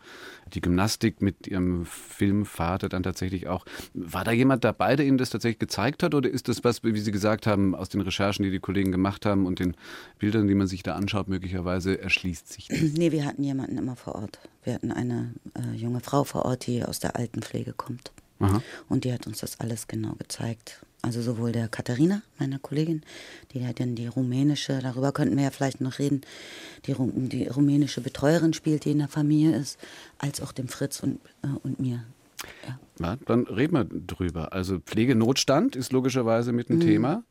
[0.53, 3.65] die Gymnastik mit ihrem Filmvater dann tatsächlich auch.
[3.95, 6.99] War da jemand dabei, der Ihnen das tatsächlich gezeigt hat oder ist das was, wie
[6.99, 9.77] Sie gesagt haben, aus den Recherchen, die die Kollegen gemacht haben und den
[10.19, 12.81] Bildern, die man sich da anschaut, möglicherweise erschließt sich das?
[12.81, 14.41] Nee, wir hatten jemanden immer vor Ort.
[14.63, 18.13] Wir hatten eine äh, junge Frau vor Ort, die aus der Altenpflege kommt.
[18.89, 20.81] Und die hat uns das alles genau gezeigt.
[21.03, 23.03] Also sowohl der Katharina, meiner Kollegin,
[23.53, 26.23] die ja dann die rumänische, darüber könnten wir ja vielleicht noch reden,
[26.87, 26.95] die,
[27.29, 29.79] die rumänische Betreuerin spielt, die in der Familie ist,
[30.19, 32.05] als auch dem Fritz und, äh, und mir.
[32.67, 32.79] Ja.
[33.01, 34.53] Ja, dann reden wir drüber.
[34.53, 37.25] Also Pflegenotstand ist logischerweise mit ein Thema.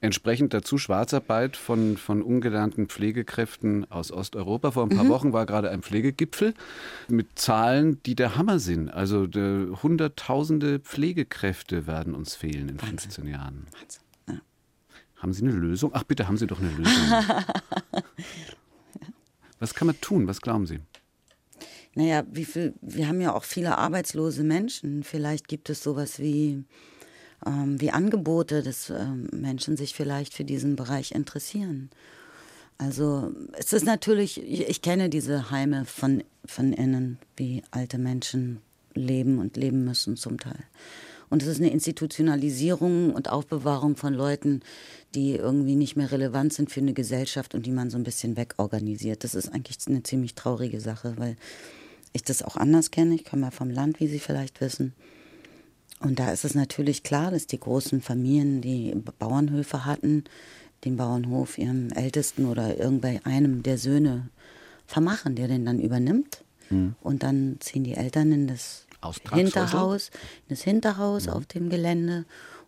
[0.00, 4.72] Entsprechend dazu Schwarzarbeit von, von ungelernten Pflegekräften aus Osteuropa.
[4.72, 6.54] Vor ein paar Wochen war gerade ein Pflegegipfel
[7.08, 8.88] mit Zahlen, die der Hammer sind.
[8.88, 13.66] Also der, Hunderttausende Pflegekräfte werden uns fehlen in 15 Jahren.
[13.80, 14.02] Wahnsinn.
[14.28, 14.40] Ja.
[15.18, 15.92] Haben Sie eine Lösung?
[15.94, 16.92] Ach bitte, haben Sie doch eine Lösung.
[19.60, 20.26] Was kann man tun?
[20.26, 20.80] Was glauben Sie?
[21.94, 25.02] Naja, wie viel, wir haben ja auch viele arbeitslose Menschen.
[25.02, 26.64] Vielleicht gibt es sowas wie,
[27.44, 31.90] ähm, wie Angebote, dass ähm, Menschen sich vielleicht für diesen Bereich interessieren.
[32.78, 38.60] Also es ist natürlich, ich, ich kenne diese Heime von, von innen, wie alte Menschen
[38.94, 40.64] leben und leben müssen zum Teil.
[41.30, 44.60] Und es ist eine Institutionalisierung und Aufbewahrung von Leuten,
[45.14, 48.36] die irgendwie nicht mehr relevant sind für eine Gesellschaft und die man so ein bisschen
[48.36, 49.24] wegorganisiert.
[49.24, 51.36] Das ist eigentlich eine ziemlich traurige Sache, weil
[52.12, 53.14] ich das auch anders kenne.
[53.14, 54.94] Ich komme ja vom Land, wie Sie vielleicht wissen.
[56.00, 60.24] Und da ist es natürlich klar, dass die großen Familien, die Bauernhöfe hatten,
[60.84, 64.28] den Bauernhof ihrem Ältesten oder irgendeinem der Söhne
[64.86, 66.42] vermachen, der den dann übernimmt.
[67.02, 68.86] Und dann ziehen die Eltern in das?
[69.36, 70.10] Hinterhaus,
[70.48, 72.24] in das Hinterhaus auf dem Gelände.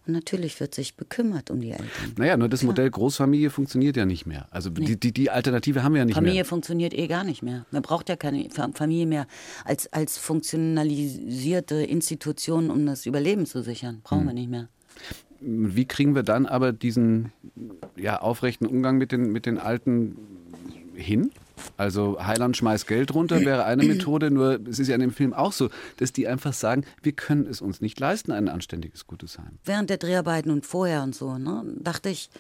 [0.07, 1.89] Natürlich wird sich bekümmert um die Eltern.
[2.17, 4.49] Naja, nur das Modell Großfamilie funktioniert ja nicht mehr.
[4.51, 6.45] Also die, die, die Alternative haben wir ja nicht Familie mehr.
[6.45, 7.65] funktioniert eh gar nicht mehr.
[7.71, 9.27] Man braucht ja keine Fa- Familie mehr
[9.65, 14.01] als, als funktionalisierte Institution, um das Überleben zu sichern.
[14.05, 14.69] Brauchen wir nicht mehr.
[15.41, 17.33] Wie kriegen wir dann aber diesen
[17.97, 20.17] ja, aufrechten Umgang mit den, mit den Alten
[20.95, 21.31] hin?
[21.77, 25.33] Also Heiland schmeißt Geld runter wäre eine Methode, nur es ist ja in dem Film
[25.33, 29.39] auch so, dass die einfach sagen, wir können es uns nicht leisten, ein anständiges, gutes
[29.39, 29.59] Heim.
[29.65, 32.31] Während der Dreharbeiten und vorher und so, ne, dachte ich,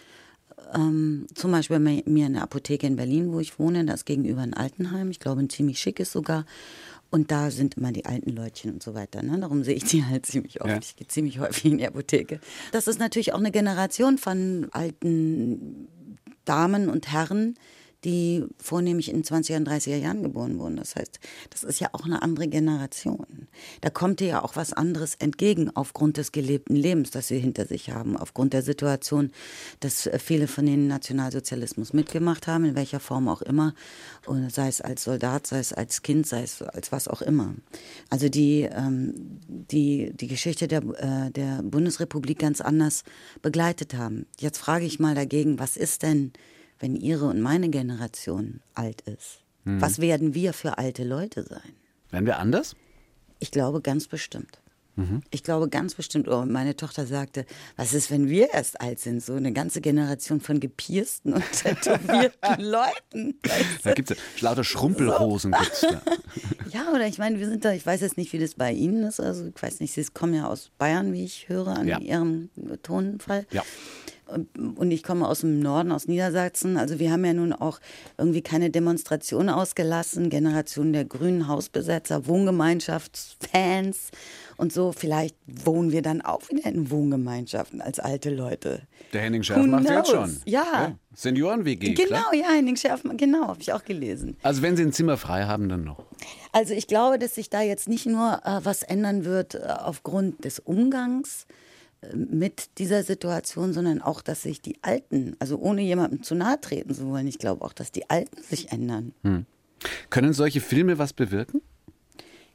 [0.74, 4.06] ähm, zum Beispiel bei mir in der Apotheke in Berlin, wo ich wohne, da ist
[4.06, 6.44] gegenüber ein Altenheim, ich glaube ein ziemlich schickes sogar.
[7.10, 9.22] Und da sind immer die alten Leutchen und so weiter.
[9.22, 9.38] Ne?
[9.38, 10.70] Darum sehe ich die halt ziemlich oft.
[10.70, 10.78] Ja.
[10.78, 12.40] Ich gehe ziemlich häufig in die Apotheke.
[12.72, 15.86] Das ist natürlich auch eine Generation von alten
[16.44, 17.54] Damen und Herren,
[18.04, 20.76] die vornehmlich in den 20er und 30er Jahren geboren wurden.
[20.76, 21.18] Das heißt,
[21.50, 23.48] das ist ja auch eine andere Generation.
[23.80, 27.66] Da kommt dir ja auch was anderes entgegen aufgrund des gelebten Lebens, das sie hinter
[27.66, 29.30] sich haben, aufgrund der Situation,
[29.80, 33.74] dass äh, viele von denen Nationalsozialismus mitgemacht haben, in welcher Form auch immer,
[34.48, 37.54] sei es als Soldat, sei es als Kind, sei es als was auch immer.
[38.10, 39.14] Also die, ähm,
[39.48, 43.04] die, die Geschichte der, äh, der Bundesrepublik ganz anders
[43.42, 44.26] begleitet haben.
[44.38, 46.32] Jetzt frage ich mal dagegen, was ist denn
[46.84, 49.40] wenn Ihre und meine Generation alt ist?
[49.64, 51.72] Was werden wir für alte Leute sein?
[52.10, 52.76] Wären wir anders?
[53.38, 54.60] Ich glaube ganz bestimmt.
[55.30, 59.24] Ich glaube ganz bestimmt, oh, meine Tochter sagte, was ist, wenn wir erst alt sind?
[59.24, 63.40] So eine ganze Generation von gepiersten und tätowierten Leuten.
[63.82, 65.52] Da gibt es ja lauter Schrumpelhosen.
[65.52, 66.02] Gibt's da.
[66.72, 69.04] Ja, oder ich meine, wir sind da, ich weiß jetzt nicht, wie das bei Ihnen
[69.04, 69.20] ist.
[69.20, 71.98] Also ich weiß nicht, Sie kommen ja aus Bayern, wie ich höre, an Ja.
[72.00, 72.50] Ihrem
[72.82, 73.46] Tonfall.
[73.52, 73.62] Ja.
[74.26, 76.76] Und ich komme aus dem Norden, aus Niedersachsen.
[76.76, 77.78] Also wir haben ja nun auch
[78.16, 80.30] irgendwie keine Demonstration ausgelassen.
[80.30, 84.10] Generation der grünen Hausbesetzer, Wohngemeinschaftsfans
[84.56, 84.92] und so.
[84.92, 88.82] Vielleicht wohnen wir dann auch wieder in Wohngemeinschaften als alte Leute.
[89.12, 90.40] Der Henning Schärf macht jetzt schon.
[90.46, 90.96] Ja.
[91.14, 91.94] Senioren-WG.
[91.94, 92.34] Genau, klar.
[92.34, 94.36] ja, Henning Schärfmann, genau, habe ich auch gelesen.
[94.42, 96.02] Also wenn Sie ein Zimmer frei haben, dann noch.
[96.52, 100.44] Also ich glaube, dass sich da jetzt nicht nur äh, was ändern wird äh, aufgrund
[100.44, 101.46] des Umgangs
[102.14, 106.94] mit dieser Situation, sondern auch, dass sich die Alten, also ohne jemandem zu nahe treten
[106.94, 109.12] zu wollen, ich glaube auch, dass die Alten sich ändern.
[110.10, 111.60] Können solche Filme was bewirken?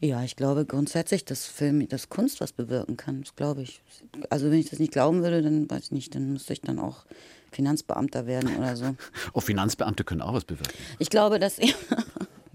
[0.01, 3.21] Ja, ich glaube grundsätzlich, dass Film, dass Kunst was bewirken kann.
[3.21, 3.81] Das glaube ich.
[4.29, 6.79] Also wenn ich das nicht glauben würde, dann weiß ich nicht, dann müsste ich dann
[6.79, 7.05] auch
[7.51, 8.95] Finanzbeamter werden oder so.
[9.33, 10.73] Oh, Finanzbeamte können auch was bewirken.
[10.99, 11.59] Ich glaube, dass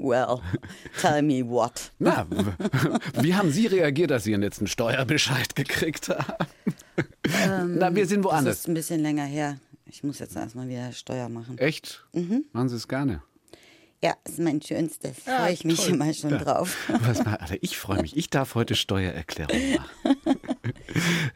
[0.05, 0.41] Well,
[1.01, 1.91] tell me what.
[1.99, 2.27] Na,
[3.23, 6.47] wie haben Sie reagiert, als Sie Ihren letzten Steuerbescheid gekriegt haben?
[7.79, 8.59] Na, wir sind Das woanders.
[8.59, 9.57] ist ein bisschen länger her.
[9.87, 11.57] Ich muss jetzt erstmal wieder Steuer machen.
[11.59, 12.05] Echt?
[12.13, 12.45] Mhm.
[12.53, 13.23] Machen Sie es gerne.
[14.03, 15.21] Ja, ist mein schönstes.
[15.21, 16.77] Freue ich mich immer schon drauf.
[16.89, 18.15] Was, mal- Alter, ich freue mich.
[18.17, 20.17] Ich darf heute Steuererklärung machen.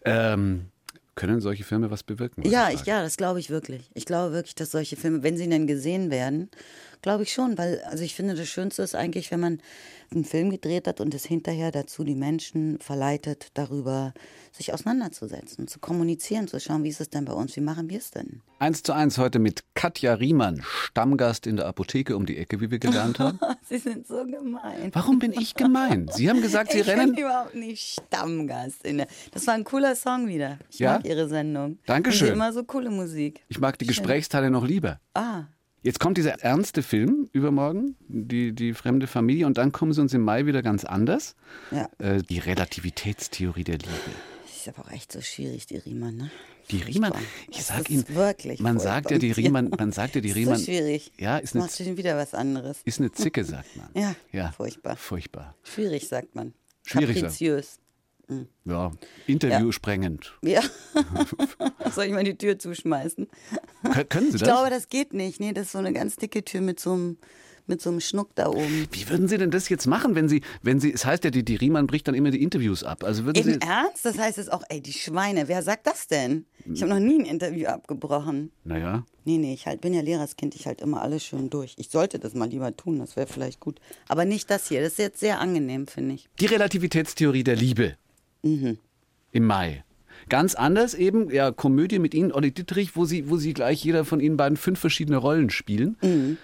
[0.05, 0.67] ähm,
[1.15, 2.43] können solche Filme was bewirken?
[2.49, 3.91] Ja, ich ja, das glaube ich wirklich.
[3.95, 6.49] Ich glaube wirklich, dass solche Filme, wenn sie denn gesehen werden,
[7.03, 9.61] glaube ich schon, weil also ich finde, das Schönste ist eigentlich, wenn man
[10.11, 14.15] einen Film gedreht hat und es hinterher dazu die Menschen verleitet, darüber
[14.53, 17.99] sich auseinanderzusetzen, zu kommunizieren, zu schauen, wie ist es denn bei uns, wie machen wir
[17.99, 18.41] es denn?
[18.59, 22.71] Eins zu eins heute mit Katja Riemann, Stammgast in der Apotheke um die Ecke, wie
[22.71, 23.39] wir gelernt haben.
[23.69, 24.91] Sie sind so gemein.
[24.95, 26.09] Warum bin ich gemein?
[26.13, 27.13] Sie haben gesagt, Sie ich rennen.
[27.15, 28.85] bin überhaupt nicht Stammgast.
[28.87, 30.59] In der das war ein cooler Song wieder.
[30.71, 30.95] Ich Ja?
[30.95, 31.79] mag Ihre Sendung.
[31.87, 32.29] Dankeschön.
[32.29, 33.45] Und immer so coole Musik.
[33.49, 33.89] Ich mag die Schön.
[33.95, 35.01] Gesprächsteile noch lieber.
[35.15, 35.45] Ah,
[35.83, 40.13] Jetzt kommt dieser ernste Film übermorgen, die, die fremde Familie, und dann kommen sie uns
[40.13, 41.37] im Mai wieder ganz anders.
[41.71, 41.89] ja.
[41.99, 43.93] Äh, die Relativitätstheorie der Liebe.
[44.45, 46.31] Das ist aber auch echt so schwierig, die Riemann, ne?
[46.71, 47.15] Die Riemann,
[47.51, 50.67] ich sag Ihnen, wirklich man sagt ja die Riemann, man sagt ja die Riemann, ist
[50.67, 51.13] so schwierig.
[51.17, 52.81] ja, ist eine, Machst du wieder was anderes.
[52.85, 53.89] ist eine Zicke, sagt man.
[53.95, 54.97] Ja, ja, furchtbar.
[54.97, 55.55] Furchtbar.
[55.63, 56.53] Schwierig, sagt man.
[56.85, 57.79] Schwierig, Kapriziös.
[58.65, 58.93] Ja,
[59.27, 60.35] Interview sprengend.
[60.43, 60.61] Ja.
[61.95, 63.27] Soll ich mal die Tür zuschmeißen?
[63.85, 64.49] Kö- Können Sie Ich das?
[64.49, 65.41] glaube, das geht nicht.
[65.41, 67.17] Nee, das ist so eine ganz dicke Tür mit so einem,
[67.67, 68.87] mit so einem Schnuck da oben.
[68.93, 71.43] Wie würden Sie denn das jetzt machen, wenn Sie, wenn Sie, es heißt ja, die,
[71.45, 73.05] die Riemann bricht dann immer die Interviews ab.
[73.05, 74.05] Also würden Im Sie, Ernst?
[74.05, 76.45] Das heißt jetzt auch, ey, die Schweine, wer sagt das denn?
[76.73, 78.53] Ich habe noch nie ein Interview abgebrochen.
[78.65, 81.75] naja, Nee, nee, ich halt, bin ja Lehrerskind, ich halt immer alles schön durch.
[81.77, 83.79] Ich sollte das mal lieber tun, das wäre vielleicht gut.
[84.09, 86.29] Aber nicht das hier, das ist jetzt sehr angenehm, finde ich.
[86.41, 87.97] die Relativitätstheorie der Liebe
[88.57, 88.79] Mhm.
[89.33, 89.85] im Mai.
[90.29, 94.05] Ganz anders eben, ja, Komödie mit Ihnen, Olli Dittrich, wo Sie, wo Sie gleich jeder
[94.05, 95.97] von Ihnen beiden fünf verschiedene Rollen spielen.
[96.03, 96.39] Mhm.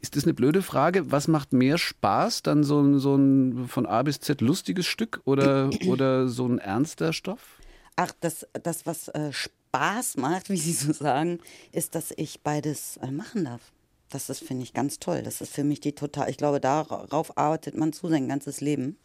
[0.00, 1.10] Ist das eine blöde Frage?
[1.10, 2.42] Was macht mehr Spaß?
[2.42, 6.58] Dann so ein, so ein von A bis Z lustiges Stück oder, oder so ein
[6.58, 7.58] ernster Stoff?
[7.96, 11.40] Ach, das, das was äh, Spaß macht, wie Sie so sagen,
[11.72, 13.72] ist, dass ich beides äh, machen darf.
[14.10, 15.22] Das ist, finde ich, ganz toll.
[15.22, 18.96] Das ist für mich die total, ich glaube, darauf arbeitet man zu sein ganzes Leben.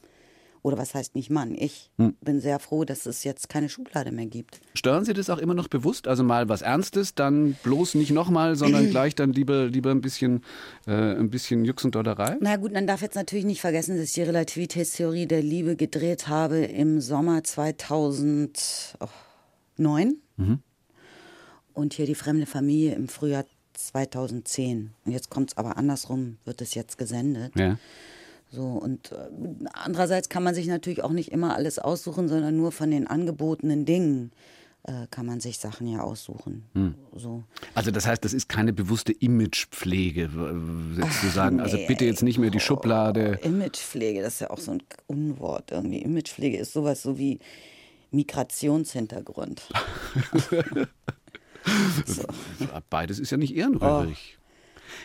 [0.64, 1.54] Oder was heißt nicht Mann?
[1.56, 4.62] Ich bin sehr froh, dass es jetzt keine Schublade mehr gibt.
[4.74, 6.08] Stören Sie das auch immer noch bewusst?
[6.08, 10.42] Also mal was Ernstes, dann bloß nicht nochmal, sondern gleich dann lieber, lieber ein bisschen,
[10.88, 12.38] äh, ein bisschen Jux und Dollerei?
[12.40, 16.30] Na gut, man darf jetzt natürlich nicht vergessen, dass ich die Relativitätstheorie der Liebe gedreht
[16.30, 20.16] habe im Sommer 2009
[21.74, 24.92] und hier die fremde Familie im Frühjahr 2010.
[25.04, 27.52] Und jetzt kommt es aber andersrum, wird es jetzt gesendet.
[27.58, 27.78] Ja.
[28.56, 29.16] So, und äh,
[29.74, 33.84] andererseits kann man sich natürlich auch nicht immer alles aussuchen, sondern nur von den angebotenen
[33.86, 34.32] Dingen
[34.84, 36.66] äh, kann man sich Sachen ja aussuchen.
[37.16, 37.44] So.
[37.74, 42.06] Also das heißt, das ist keine bewusste Imagepflege, w- w- zu sagen, also nee, bitte
[42.06, 43.40] jetzt nicht mehr die Schublade.
[43.44, 46.04] Imagepflege, das ist ja auch so ein Unwort irgendwie.
[46.04, 47.40] Imagepflege ist sowas so wie
[48.12, 49.64] Migrationshintergrund.
[52.06, 52.24] so.
[52.92, 54.38] Beides ist ja nicht ehrenrührig.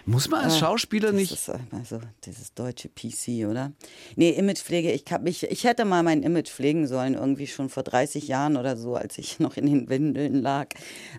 [0.06, 1.32] Muss man als Schauspieler Das nicht.
[1.32, 3.72] ist also dieses deutsche PC, oder?
[4.16, 7.82] Nee, Imagepflege, ich, hab mich, ich hätte mal mein Image pflegen sollen, irgendwie schon vor
[7.82, 10.68] 30 Jahren oder so, als ich noch in den Windeln lag.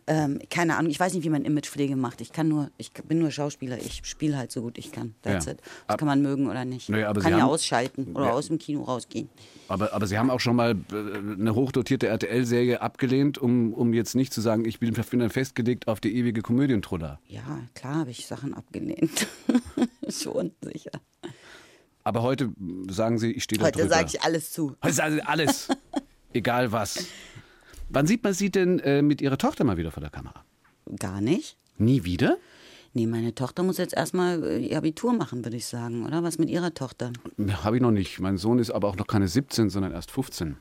[0.08, 2.22] Ähm, keine Ahnung, ich weiß nicht, wie man Imagepflege macht.
[2.22, 5.16] Ich kann nur, ich bin nur Schauspieler, ich spiele halt so gut ich kann.
[5.22, 5.52] That's Ja.
[5.54, 5.60] it.
[5.88, 6.90] Das kann man mögen oder nicht.
[6.90, 8.32] Naja, kann Sie ja haben- ausschalten oder Ja.
[8.34, 9.30] aus dem Kino rausgehen.
[9.68, 10.96] Aber, aber Sie haben auch schon mal äh,
[11.40, 14.94] eine hochdotierte RTL-Serie abgelehnt, um, um jetzt nicht zu sagen, ich bin,
[15.30, 17.20] festgelegt auf die ewige Komödientroller.
[17.28, 17.42] Ja,
[17.76, 19.28] klar habe ich Sachen abgelehnt.
[20.10, 20.92] Schon, sicher.
[22.04, 22.52] Aber heute
[22.90, 24.76] sagen Sie, ich stehe da Heute sage ich alles zu.
[24.84, 25.68] Heute sagen Sie alles.
[26.34, 27.06] Egal was.
[27.90, 30.44] Wann sieht man Sie denn äh, mit Ihrer Tochter mal wieder vor der Kamera?
[30.98, 31.58] Gar nicht.
[31.78, 32.38] Nie wieder?
[32.94, 36.24] Nee, meine Tochter muss jetzt erstmal äh, ihr Abitur machen, würde ich sagen, oder?
[36.24, 37.12] Was mit ihrer Tochter?
[37.64, 38.20] Habe ich noch nicht.
[38.20, 40.58] Mein Sohn ist aber auch noch keine 17, sondern erst 15.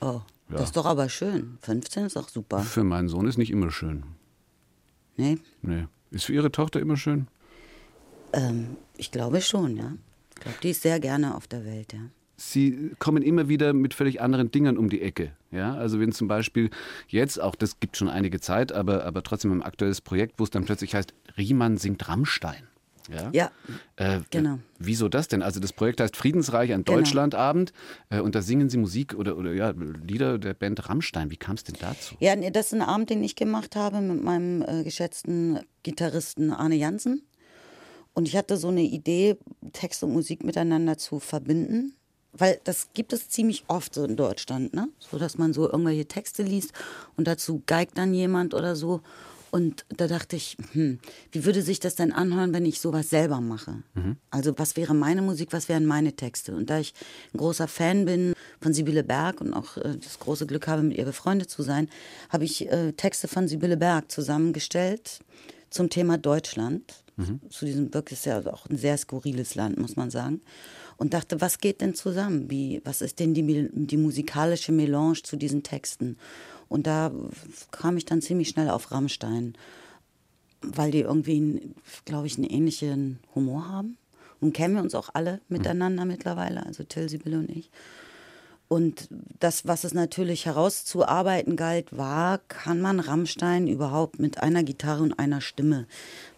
[0.00, 1.58] Oh, das ist doch aber schön.
[1.62, 2.60] 15 ist auch super.
[2.60, 4.02] Für meinen Sohn ist nicht immer schön.
[5.16, 5.86] Nee, Nee.
[6.10, 7.26] Ist für Ihre Tochter immer schön?
[8.32, 9.92] Ähm, ich glaube schon, ja.
[10.34, 12.00] Ich glaube, die ist sehr gerne auf der Welt, ja.
[12.36, 15.30] Sie kommen immer wieder mit völlig anderen Dingen um die Ecke.
[15.52, 16.70] Ja, also wenn zum Beispiel
[17.06, 20.50] jetzt, auch das gibt schon einige Zeit, aber, aber trotzdem ein aktuelles Projekt, wo es
[20.50, 22.64] dann plötzlich heißt, Riemann singt Rammstein.
[23.12, 23.30] Ja.
[23.32, 23.50] Ja,
[23.96, 24.58] Äh, Genau.
[24.78, 25.42] Wieso das denn?
[25.42, 26.98] Also das Projekt heißt Friedensreich, ein Genau.
[26.98, 27.72] Deutschlandabend
[28.10, 29.72] äh, und da singen Sie Musik oder, oder ja,
[30.04, 31.30] Lieder der Band Rammstein.
[31.30, 32.14] Wie kam es denn dazu?
[32.20, 36.76] Ja, das ist ein Abend, den ich gemacht habe mit meinem äh, geschätzten Gitarristen Arne
[36.76, 37.22] Jansen.
[38.14, 39.36] Und ich hatte so eine Idee,
[39.72, 41.94] Text und Musik miteinander zu verbinden.
[42.34, 44.88] Weil das gibt es ziemlich oft so in Deutschland, ne?
[44.98, 46.72] So dass man so irgendwelche Texte liest
[47.16, 49.02] und dazu geigt dann jemand oder so.
[49.50, 50.98] Und da dachte ich, hm,
[51.30, 53.82] wie würde sich das denn anhören, wenn ich sowas selber mache?
[54.30, 56.54] Also was wäre meine Musik, was wären meine Texte?
[56.54, 56.94] Und da ich
[57.34, 60.96] ein großer Fan bin von Sibylle Berg und auch äh, das große Glück habe, mit
[60.96, 61.90] ihr befreundet zu sein,
[62.30, 65.20] habe ich äh, Texte von Sibylle Berg zusammengestellt
[65.68, 67.04] zum Thema Deutschland.
[67.50, 70.40] Zu diesem wirklich ist ja auch ein sehr skurriles Land, muss man sagen.
[70.96, 72.50] Und dachte, was geht denn zusammen?
[72.50, 76.16] Wie, was ist denn die, die musikalische Melange zu diesen Texten?
[76.68, 77.12] Und da
[77.70, 79.54] kam ich dann ziemlich schnell auf Rammstein,
[80.62, 83.96] weil die irgendwie, glaube ich, einen ähnlichen Humor haben.
[84.40, 87.70] Und kennen wir uns auch alle miteinander mittlerweile, also Till, Sibylle und ich.
[88.72, 89.08] Und
[89.38, 95.18] das, was es natürlich herauszuarbeiten galt, war, kann man Rammstein überhaupt mit einer Gitarre und
[95.18, 95.86] einer Stimme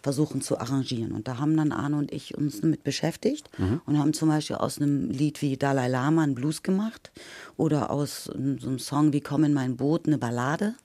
[0.03, 1.13] versuchen zu arrangieren.
[1.13, 3.49] Und da haben dann Arne und ich uns damit beschäftigt
[3.85, 7.13] und haben zum Beispiel aus einem Lied wie Dalai Lama einen Blues gemacht
[7.55, 10.75] oder aus so einem Song wie Komm in mein Boot eine Ballade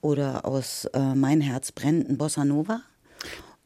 [0.00, 2.82] oder aus äh, Mein Herz brennt ein Bossa Nova.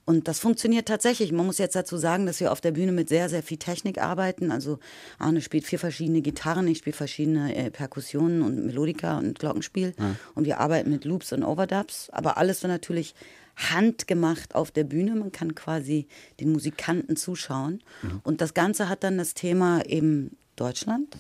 [0.05, 1.31] Und das funktioniert tatsächlich.
[1.31, 3.99] Man muss jetzt dazu sagen, dass wir auf der Bühne mit sehr, sehr viel Technik
[3.99, 4.51] arbeiten.
[4.51, 4.79] Also
[5.19, 9.95] Arne spielt vier verschiedene Gitarren, ich spiele verschiedene äh, Perkussionen und Melodika und Glockenspiel.
[10.35, 12.11] Und wir arbeiten mit Loops und Overdubs.
[12.11, 13.15] Aber alles so natürlich
[13.57, 15.15] handgemacht auf der Bühne.
[15.15, 16.09] Man kann quasi
[16.41, 17.83] den Musikanten zuschauen.
[18.25, 21.17] Und das Ganze hat dann das Thema eben Deutschland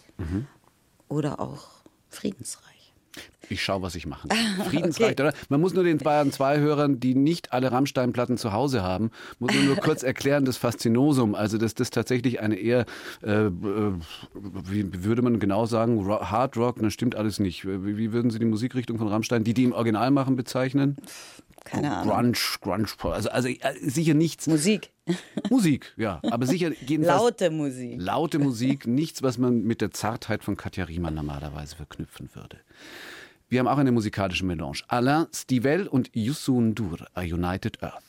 [1.08, 1.68] oder auch
[2.08, 2.71] Friedensreich.
[3.48, 4.66] Ich schaue, was ich machen kann.
[4.66, 5.34] Friedensreich, oder?
[5.48, 9.54] Man muss nur den Bayern 2 Hörern, die nicht alle Rammstein-Platten zu Hause haben, muss
[9.54, 11.34] man nur kurz erklären, das Faszinosum.
[11.34, 12.86] Also, dass das tatsächlich eine eher,
[13.22, 13.50] äh, äh,
[14.34, 17.66] wie würde man genau sagen, Hard Rock, das stimmt alles nicht.
[17.66, 20.96] Wie, wie würden Sie die Musikrichtung von Rammstein, die die im Original machen, bezeichnen?
[21.64, 22.32] Keine Ahnung.
[22.60, 24.46] Grunge, Grunge, also, also äh, sicher nichts.
[24.46, 24.90] Musik.
[25.50, 27.94] Musik, ja, aber sicher jedenfalls Laute Musik.
[27.98, 32.58] laute Musik, nichts, was man mit der Zartheit von Katja Riemann normalerweise verknüpfen würde.
[33.48, 34.78] Wir haben auch eine musikalische Melange.
[34.88, 38.02] Alain Stivell und Youssou N'Dour, A United Earth.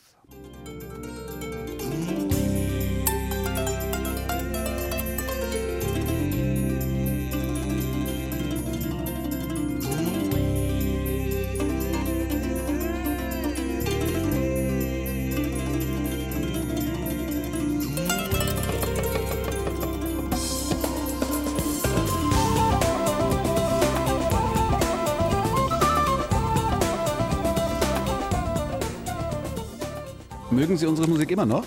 [30.63, 31.65] Mögen Sie unsere Musik immer noch?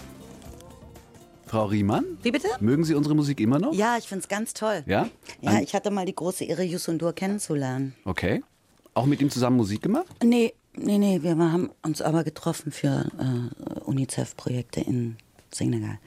[1.44, 2.06] Frau Riemann?
[2.22, 2.48] Wie bitte?
[2.60, 3.74] Mögen Sie unsere Musik immer noch?
[3.74, 4.84] Ja, ich finde es ganz toll.
[4.86, 5.10] Ja?
[5.42, 7.92] Ja, Ein- ich hatte mal die große Ehre, Yusundur kennenzulernen.
[8.06, 8.42] Okay.
[8.94, 10.06] Auch mit ihm zusammen Musik gemacht?
[10.24, 15.18] Nee, nee, nee, wir haben uns aber getroffen für äh, UNICEF-Projekte in
[15.52, 15.98] Senegal.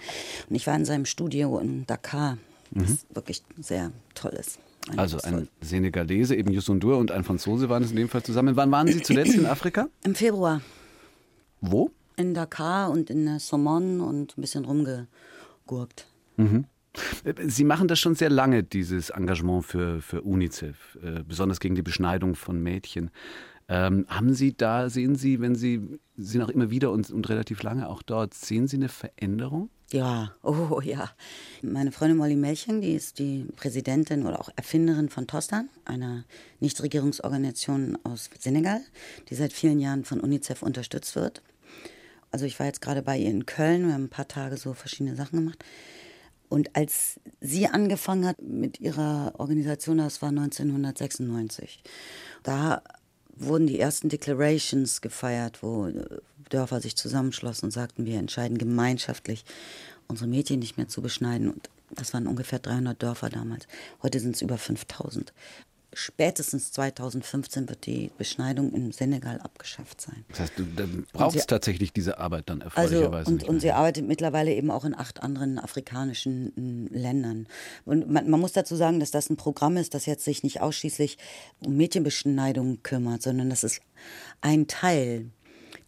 [0.50, 2.40] Und ich war in seinem Studio in Dakar,
[2.72, 4.58] das wirklich sehr toll ist.
[4.98, 5.42] Also Eindrucksvoll.
[5.42, 8.56] ein Senegalese, eben Youssou N'Dour und ein Franzose waren es in dem Fall zusammen.
[8.56, 9.90] Wann waren Sie zuletzt in Afrika?
[10.04, 10.62] Im Februar
[11.62, 11.92] Wo?
[12.20, 16.08] In Dakar und in der Somon und ein bisschen rumgegurkt.
[17.48, 21.82] Sie machen das schon sehr lange, dieses Engagement für, für UNICEF, äh, besonders gegen die
[21.82, 23.12] Beschneidung von Mädchen.
[23.68, 27.62] Ähm, haben Sie da, sehen Sie, wenn Sie sind auch immer wieder und, und relativ
[27.62, 29.70] lange auch dort, sehen Sie eine Veränderung?
[29.92, 31.12] Ja, oh ja.
[31.62, 36.26] Meine Freundin Molly Melching, die ist die Präsidentin oder auch Erfinderin von Tostan, einer
[36.60, 38.82] Nichtregierungsorganisation aus Senegal,
[39.30, 41.42] die seit vielen Jahren von UNICEF unterstützt wird.
[42.32, 44.74] Also ich war jetzt gerade bei ihr in Köln, wir haben ein paar Tage so
[44.74, 45.64] verschiedene Sachen gemacht.
[46.48, 51.84] Und als sie angefangen hat mit ihrer Organisation, das war 1996,
[52.44, 52.82] da
[53.36, 55.92] wurden die ersten Declarations gefeiert, wo
[56.50, 59.46] Dörfer sich zusammenschlossen und sagten, wir entscheiden gemeinschaftlich,
[60.08, 61.50] unsere Mädchen nicht mehr zu beschneiden.
[61.50, 63.68] Und Das waren ungefähr 300 Dörfer damals.
[64.02, 65.34] Heute sind es über 5000
[65.94, 70.26] spätestens 2015 wird die Beschneidung im Senegal abgeschafft sein.
[70.30, 74.08] Das heißt, dann braucht es tatsächlich diese Arbeit dann erfreulicherweise also, und, und sie arbeitet
[74.08, 77.48] mittlerweile eben auch in acht anderen afrikanischen hm, Ländern.
[77.86, 80.62] Und man, man, muss dazu sagen, dass das ein Programm ist, das jetzt sich nicht
[80.62, 81.18] ausschließlich
[81.66, 83.82] um Mädchenbeschneidung kümmert, sondern das ist
[84.42, 85.32] ein Teil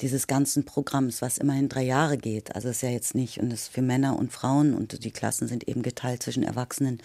[0.01, 2.55] dieses ganzen Programms, was immerhin drei Jahre geht.
[2.55, 5.11] Also es ist ja jetzt nicht, und das ist für Männer und Frauen und die
[5.11, 7.01] Klassen sind eben geteilt zwischen Erwachsenen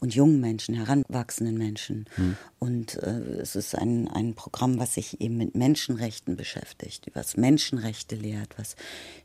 [0.00, 2.06] und jungen Menschen, heranwachsenden Menschen.
[2.16, 2.36] Hm.
[2.58, 8.16] Und äh, es ist ein, ein Programm, was sich eben mit Menschenrechten beschäftigt, was Menschenrechte
[8.16, 8.76] lehrt, was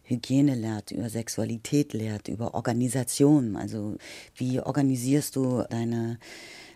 [0.03, 3.55] Hygiene lehrt, über Sexualität lehrt, über Organisation.
[3.55, 3.97] Also
[4.35, 6.19] wie organisierst du deine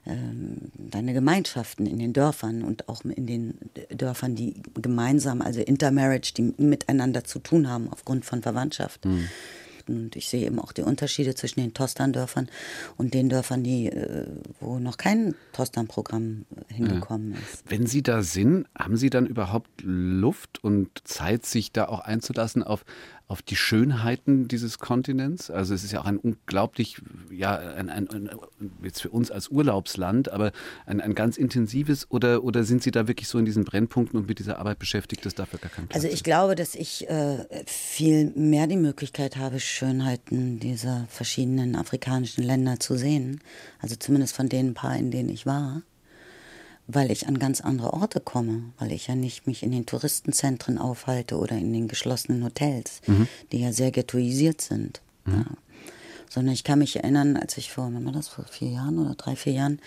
[0.07, 3.57] deine Gemeinschaften in den Dörfern und auch in den
[3.89, 9.05] Dörfern, die gemeinsam, also Intermarriage, die miteinander zu tun haben aufgrund von Verwandtschaft.
[9.05, 9.27] Mhm.
[9.87, 12.49] Und ich sehe eben auch die Unterschiede zwischen den Tostan-Dörfern
[12.97, 14.27] und den Dörfern, die, äh,
[14.59, 17.37] wo noch kein Tostan-Programm hingekommen ja.
[17.37, 17.63] ist.
[17.67, 22.63] Wenn Sie da sind, haben Sie dann überhaupt Luft und Zeit, sich da auch einzulassen
[22.63, 22.83] auf,
[23.27, 25.51] auf die Schönheiten dieses Kontinents.
[25.51, 28.29] Also es ist ja auch ein unglaublich, ja, ein, ein, ein
[28.81, 30.53] jetzt für uns als Urlaubsland, aber
[30.85, 34.29] ein, ein ganz intensives oder, oder sind Sie da wirklich so in diesen Brennpunkten und
[34.29, 37.45] mit dieser Arbeit beschäftigt, dass dafür gar kein Platz Also ich glaube, dass ich äh,
[37.65, 43.41] viel mehr die Möglichkeit habe, Schönheiten dieser verschiedenen afrikanischen Länder zu sehen.
[43.79, 45.81] Also zumindest von den paar, in denen ich war
[46.87, 50.77] weil ich an ganz andere Orte komme, weil ich ja nicht mich in den Touristenzentren
[50.77, 53.27] aufhalte oder in den geschlossenen Hotels, mhm.
[53.51, 55.01] die ja sehr ghettoisiert sind.
[55.25, 55.33] Mhm.
[55.33, 55.45] Ja.
[56.29, 59.15] Sondern ich kann mich erinnern, als ich vor, wann war das, vor vier Jahren oder
[59.15, 59.79] drei, vier Jahren,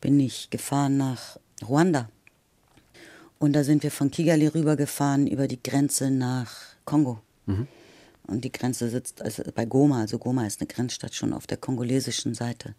[0.00, 2.08] bin ich gefahren nach Ruanda.
[3.38, 6.52] Und da sind wir von Kigali rübergefahren über die Grenze nach
[6.84, 7.20] Kongo.
[7.46, 7.66] Mhm.
[8.26, 11.56] Und die Grenze sitzt also bei Goma, also Goma ist eine Grenzstadt schon auf der
[11.56, 12.74] kongolesischen Seite,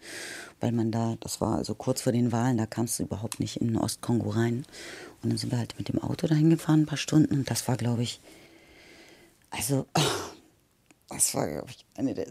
[0.60, 3.58] weil man da, das war also kurz vor den Wahlen, da kamst du überhaupt nicht
[3.58, 4.66] in den Ostkongo rein.
[5.22, 7.34] Und dann sind wir halt mit dem Auto dahin gefahren, ein paar Stunden.
[7.34, 8.20] Und das war, glaube ich,
[9.50, 9.86] also,
[11.10, 12.28] das war, glaube ich, eine der,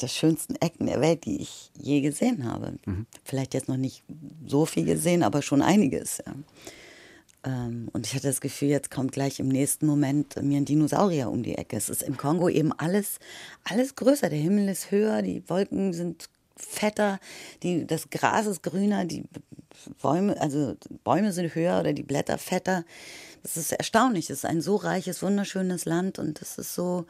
[0.00, 2.76] der, schönsten Ecken der Welt, die ich je gesehen habe.
[2.84, 3.06] Mhm.
[3.24, 4.02] Vielleicht jetzt noch nicht
[4.46, 6.18] so viel gesehen, aber schon einiges.
[6.26, 6.34] Ja.
[7.48, 11.30] Ähm, und ich hatte das Gefühl, jetzt kommt gleich im nächsten Moment mir ein Dinosaurier
[11.30, 11.76] um die Ecke.
[11.76, 13.18] Es ist im Kongo eben alles,
[13.64, 14.28] alles größer.
[14.28, 17.20] Der Himmel ist höher, die Wolken sind fetter,
[17.62, 19.24] die, das Gras ist grüner, die
[20.02, 22.84] Bäume, also Bäume sind höher oder die Blätter fetter.
[23.42, 24.26] Das ist erstaunlich.
[24.26, 27.06] Das ist ein so reiches, wunderschönes Land und es ist so,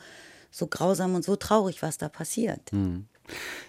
[0.51, 2.73] so grausam und so traurig, was da passiert.
[2.73, 3.07] Mhm.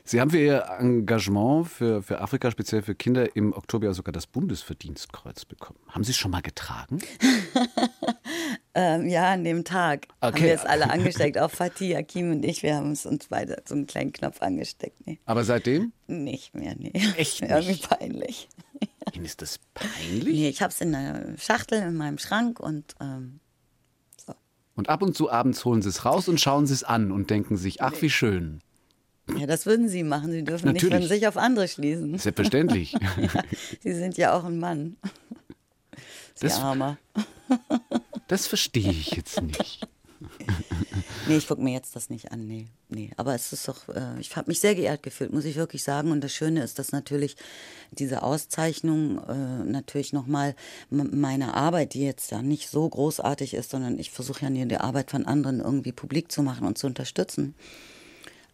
[0.03, 4.25] Sie haben für Ihr Engagement für, für Afrika, speziell für Kinder, im Oktober sogar das
[4.27, 5.79] Bundesverdienstkreuz bekommen.
[5.87, 6.99] Haben Sie es schon mal getragen?
[8.73, 10.33] ähm, ja, an dem Tag okay.
[10.33, 11.37] haben wir es alle angesteckt.
[11.37, 15.05] Auch Fatih, Akim und ich, wir haben es uns beide so einen kleinen Knopf angesteckt.
[15.05, 15.19] Nee.
[15.25, 15.91] Aber seitdem?
[16.07, 16.91] Nicht mehr, nee.
[17.17, 17.51] Echt nicht?
[17.51, 18.49] Irgendwie peinlich.
[19.13, 20.23] Ihnen ist das peinlich?
[20.23, 23.39] Nee, ich habe es in einer Schachtel in meinem Schrank und ähm,
[24.17, 24.33] so.
[24.75, 27.29] Und ab und zu abends holen Sie es raus und schauen Sie es an und
[27.29, 28.61] denken sich, ach, wie schön.
[29.37, 30.31] Ja, das würden Sie machen.
[30.31, 30.93] Sie dürfen Natürlich.
[30.93, 32.17] nicht von sich auf andere schließen.
[32.17, 32.93] Selbstverständlich.
[33.33, 33.43] ja,
[33.81, 34.97] Sie sind ja auch ein Mann.
[36.35, 36.97] Sie das, Armer.
[38.27, 39.87] Das verstehe ich jetzt nicht.
[41.27, 42.45] nee, ich gucke mir jetzt das nicht an.
[42.47, 43.11] Nee, nee.
[43.17, 46.11] Aber es ist doch, äh, ich habe mich sehr geehrt gefühlt, muss ich wirklich sagen.
[46.11, 47.35] Und das Schöne ist, dass natürlich
[47.91, 50.55] diese Auszeichnung äh, natürlich nochmal
[50.89, 55.11] meine Arbeit, die jetzt ja nicht so großartig ist, sondern ich versuche ja die Arbeit
[55.11, 57.55] von anderen irgendwie publik zu machen und zu unterstützen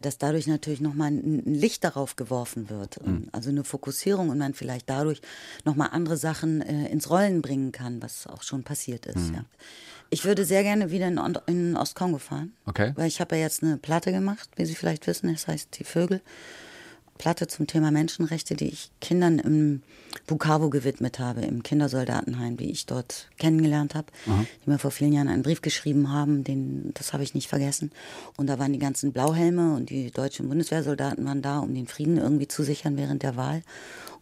[0.02, 3.06] dass dadurch natürlich nochmal ein Licht darauf geworfen wird.
[3.06, 3.30] Mhm.
[3.32, 5.22] Also eine Fokussierung und man vielleicht dadurch
[5.64, 9.30] nochmal andere Sachen äh, ins Rollen bringen kann, was auch schon passiert ist.
[9.30, 9.36] Mhm.
[9.36, 9.46] Ja.
[10.10, 12.54] Ich würde sehr gerne wieder in, in Ostkongo fahren.
[12.66, 12.94] Okay.
[12.96, 15.84] Weil ich habe ja jetzt eine Platte gemacht, wie Sie vielleicht wissen, das heißt Die
[15.84, 16.22] Vögel.
[17.18, 19.84] Platte zum Thema Menschenrechte, die ich Kindern im
[20.28, 24.46] Bukavu gewidmet habe, im Kindersoldatenheim, die ich dort kennengelernt habe, Aha.
[24.66, 27.92] die mir vor vielen Jahren einen Brief geschrieben haben, den, das habe ich nicht vergessen.
[28.38, 32.18] Und da waren die ganzen Blauhelme und die deutschen Bundeswehrsoldaten waren da, um den Frieden
[32.18, 33.62] irgendwie zu sichern während der Wahl.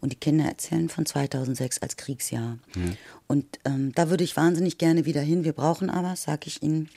[0.00, 2.58] Und die Kinder erzählen von 2006 als Kriegsjahr.
[2.74, 2.96] Mhm.
[3.26, 5.44] Und ähm, da würde ich wahnsinnig gerne wieder hin.
[5.44, 6.88] Wir brauchen aber, sage ich Ihnen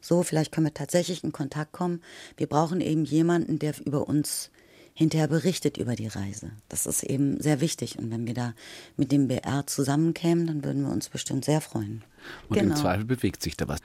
[0.00, 2.02] so, vielleicht können wir tatsächlich in Kontakt kommen.
[2.36, 4.50] Wir brauchen eben jemanden, der über uns
[4.98, 6.50] hinterher berichtet über die Reise.
[6.68, 8.00] Das ist eben sehr wichtig.
[8.00, 8.54] Und wenn wir da
[8.96, 12.02] mit dem BR zusammenkämen, dann würden wir uns bestimmt sehr freuen.
[12.48, 12.74] Und genau.
[12.74, 13.78] im Zweifel bewegt sich da was.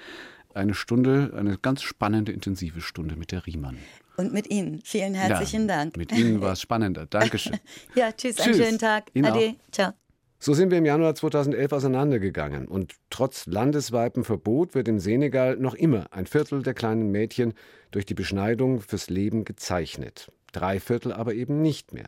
[0.56, 3.78] Eine Stunde, eine ganz spannende, intensive Stunde mit der Riemann.
[4.18, 4.82] Und mit Ihnen.
[4.84, 5.98] Vielen herzlichen ja, Dank.
[5.98, 7.06] Mit Ihnen war es spannender.
[7.06, 7.60] Dankeschön.
[7.96, 9.12] ja, tschüss, tschüss, einen schönen Tag.
[9.14, 9.50] Ihnen Ade.
[9.50, 9.72] Auch.
[9.72, 9.92] Ciao.
[10.40, 12.68] So sind wir im Januar 2011 auseinandergegangen.
[12.68, 17.54] Und trotz landesweitem Verbot wird im Senegal noch immer ein Viertel der kleinen Mädchen
[17.92, 20.32] durch die Beschneidung fürs Leben gezeichnet.
[20.54, 22.06] Drei Viertel aber eben nicht mehr.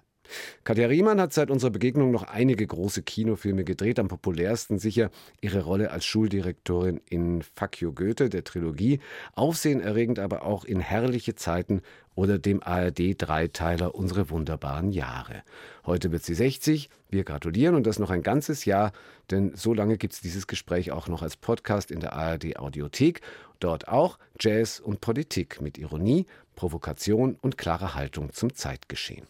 [0.63, 5.63] Katja Riemann hat seit unserer Begegnung noch einige große Kinofilme gedreht, am populärsten sicher ihre
[5.63, 8.99] Rolle als Schuldirektorin in Fuck Goethe, der Trilogie,
[9.33, 11.81] aufsehenerregend aber auch in Herrliche Zeiten
[12.15, 15.43] oder dem ARD-Dreiteiler Unsere wunderbaren Jahre.
[15.85, 18.93] Heute wird sie 60, wir gratulieren und das noch ein ganzes Jahr,
[19.31, 23.21] denn so lange gibt es dieses Gespräch auch noch als Podcast in der ARD-Audiothek,
[23.59, 26.25] dort auch Jazz und Politik mit Ironie,
[26.55, 29.27] Provokation und klarer Haltung zum Zeitgeschehen.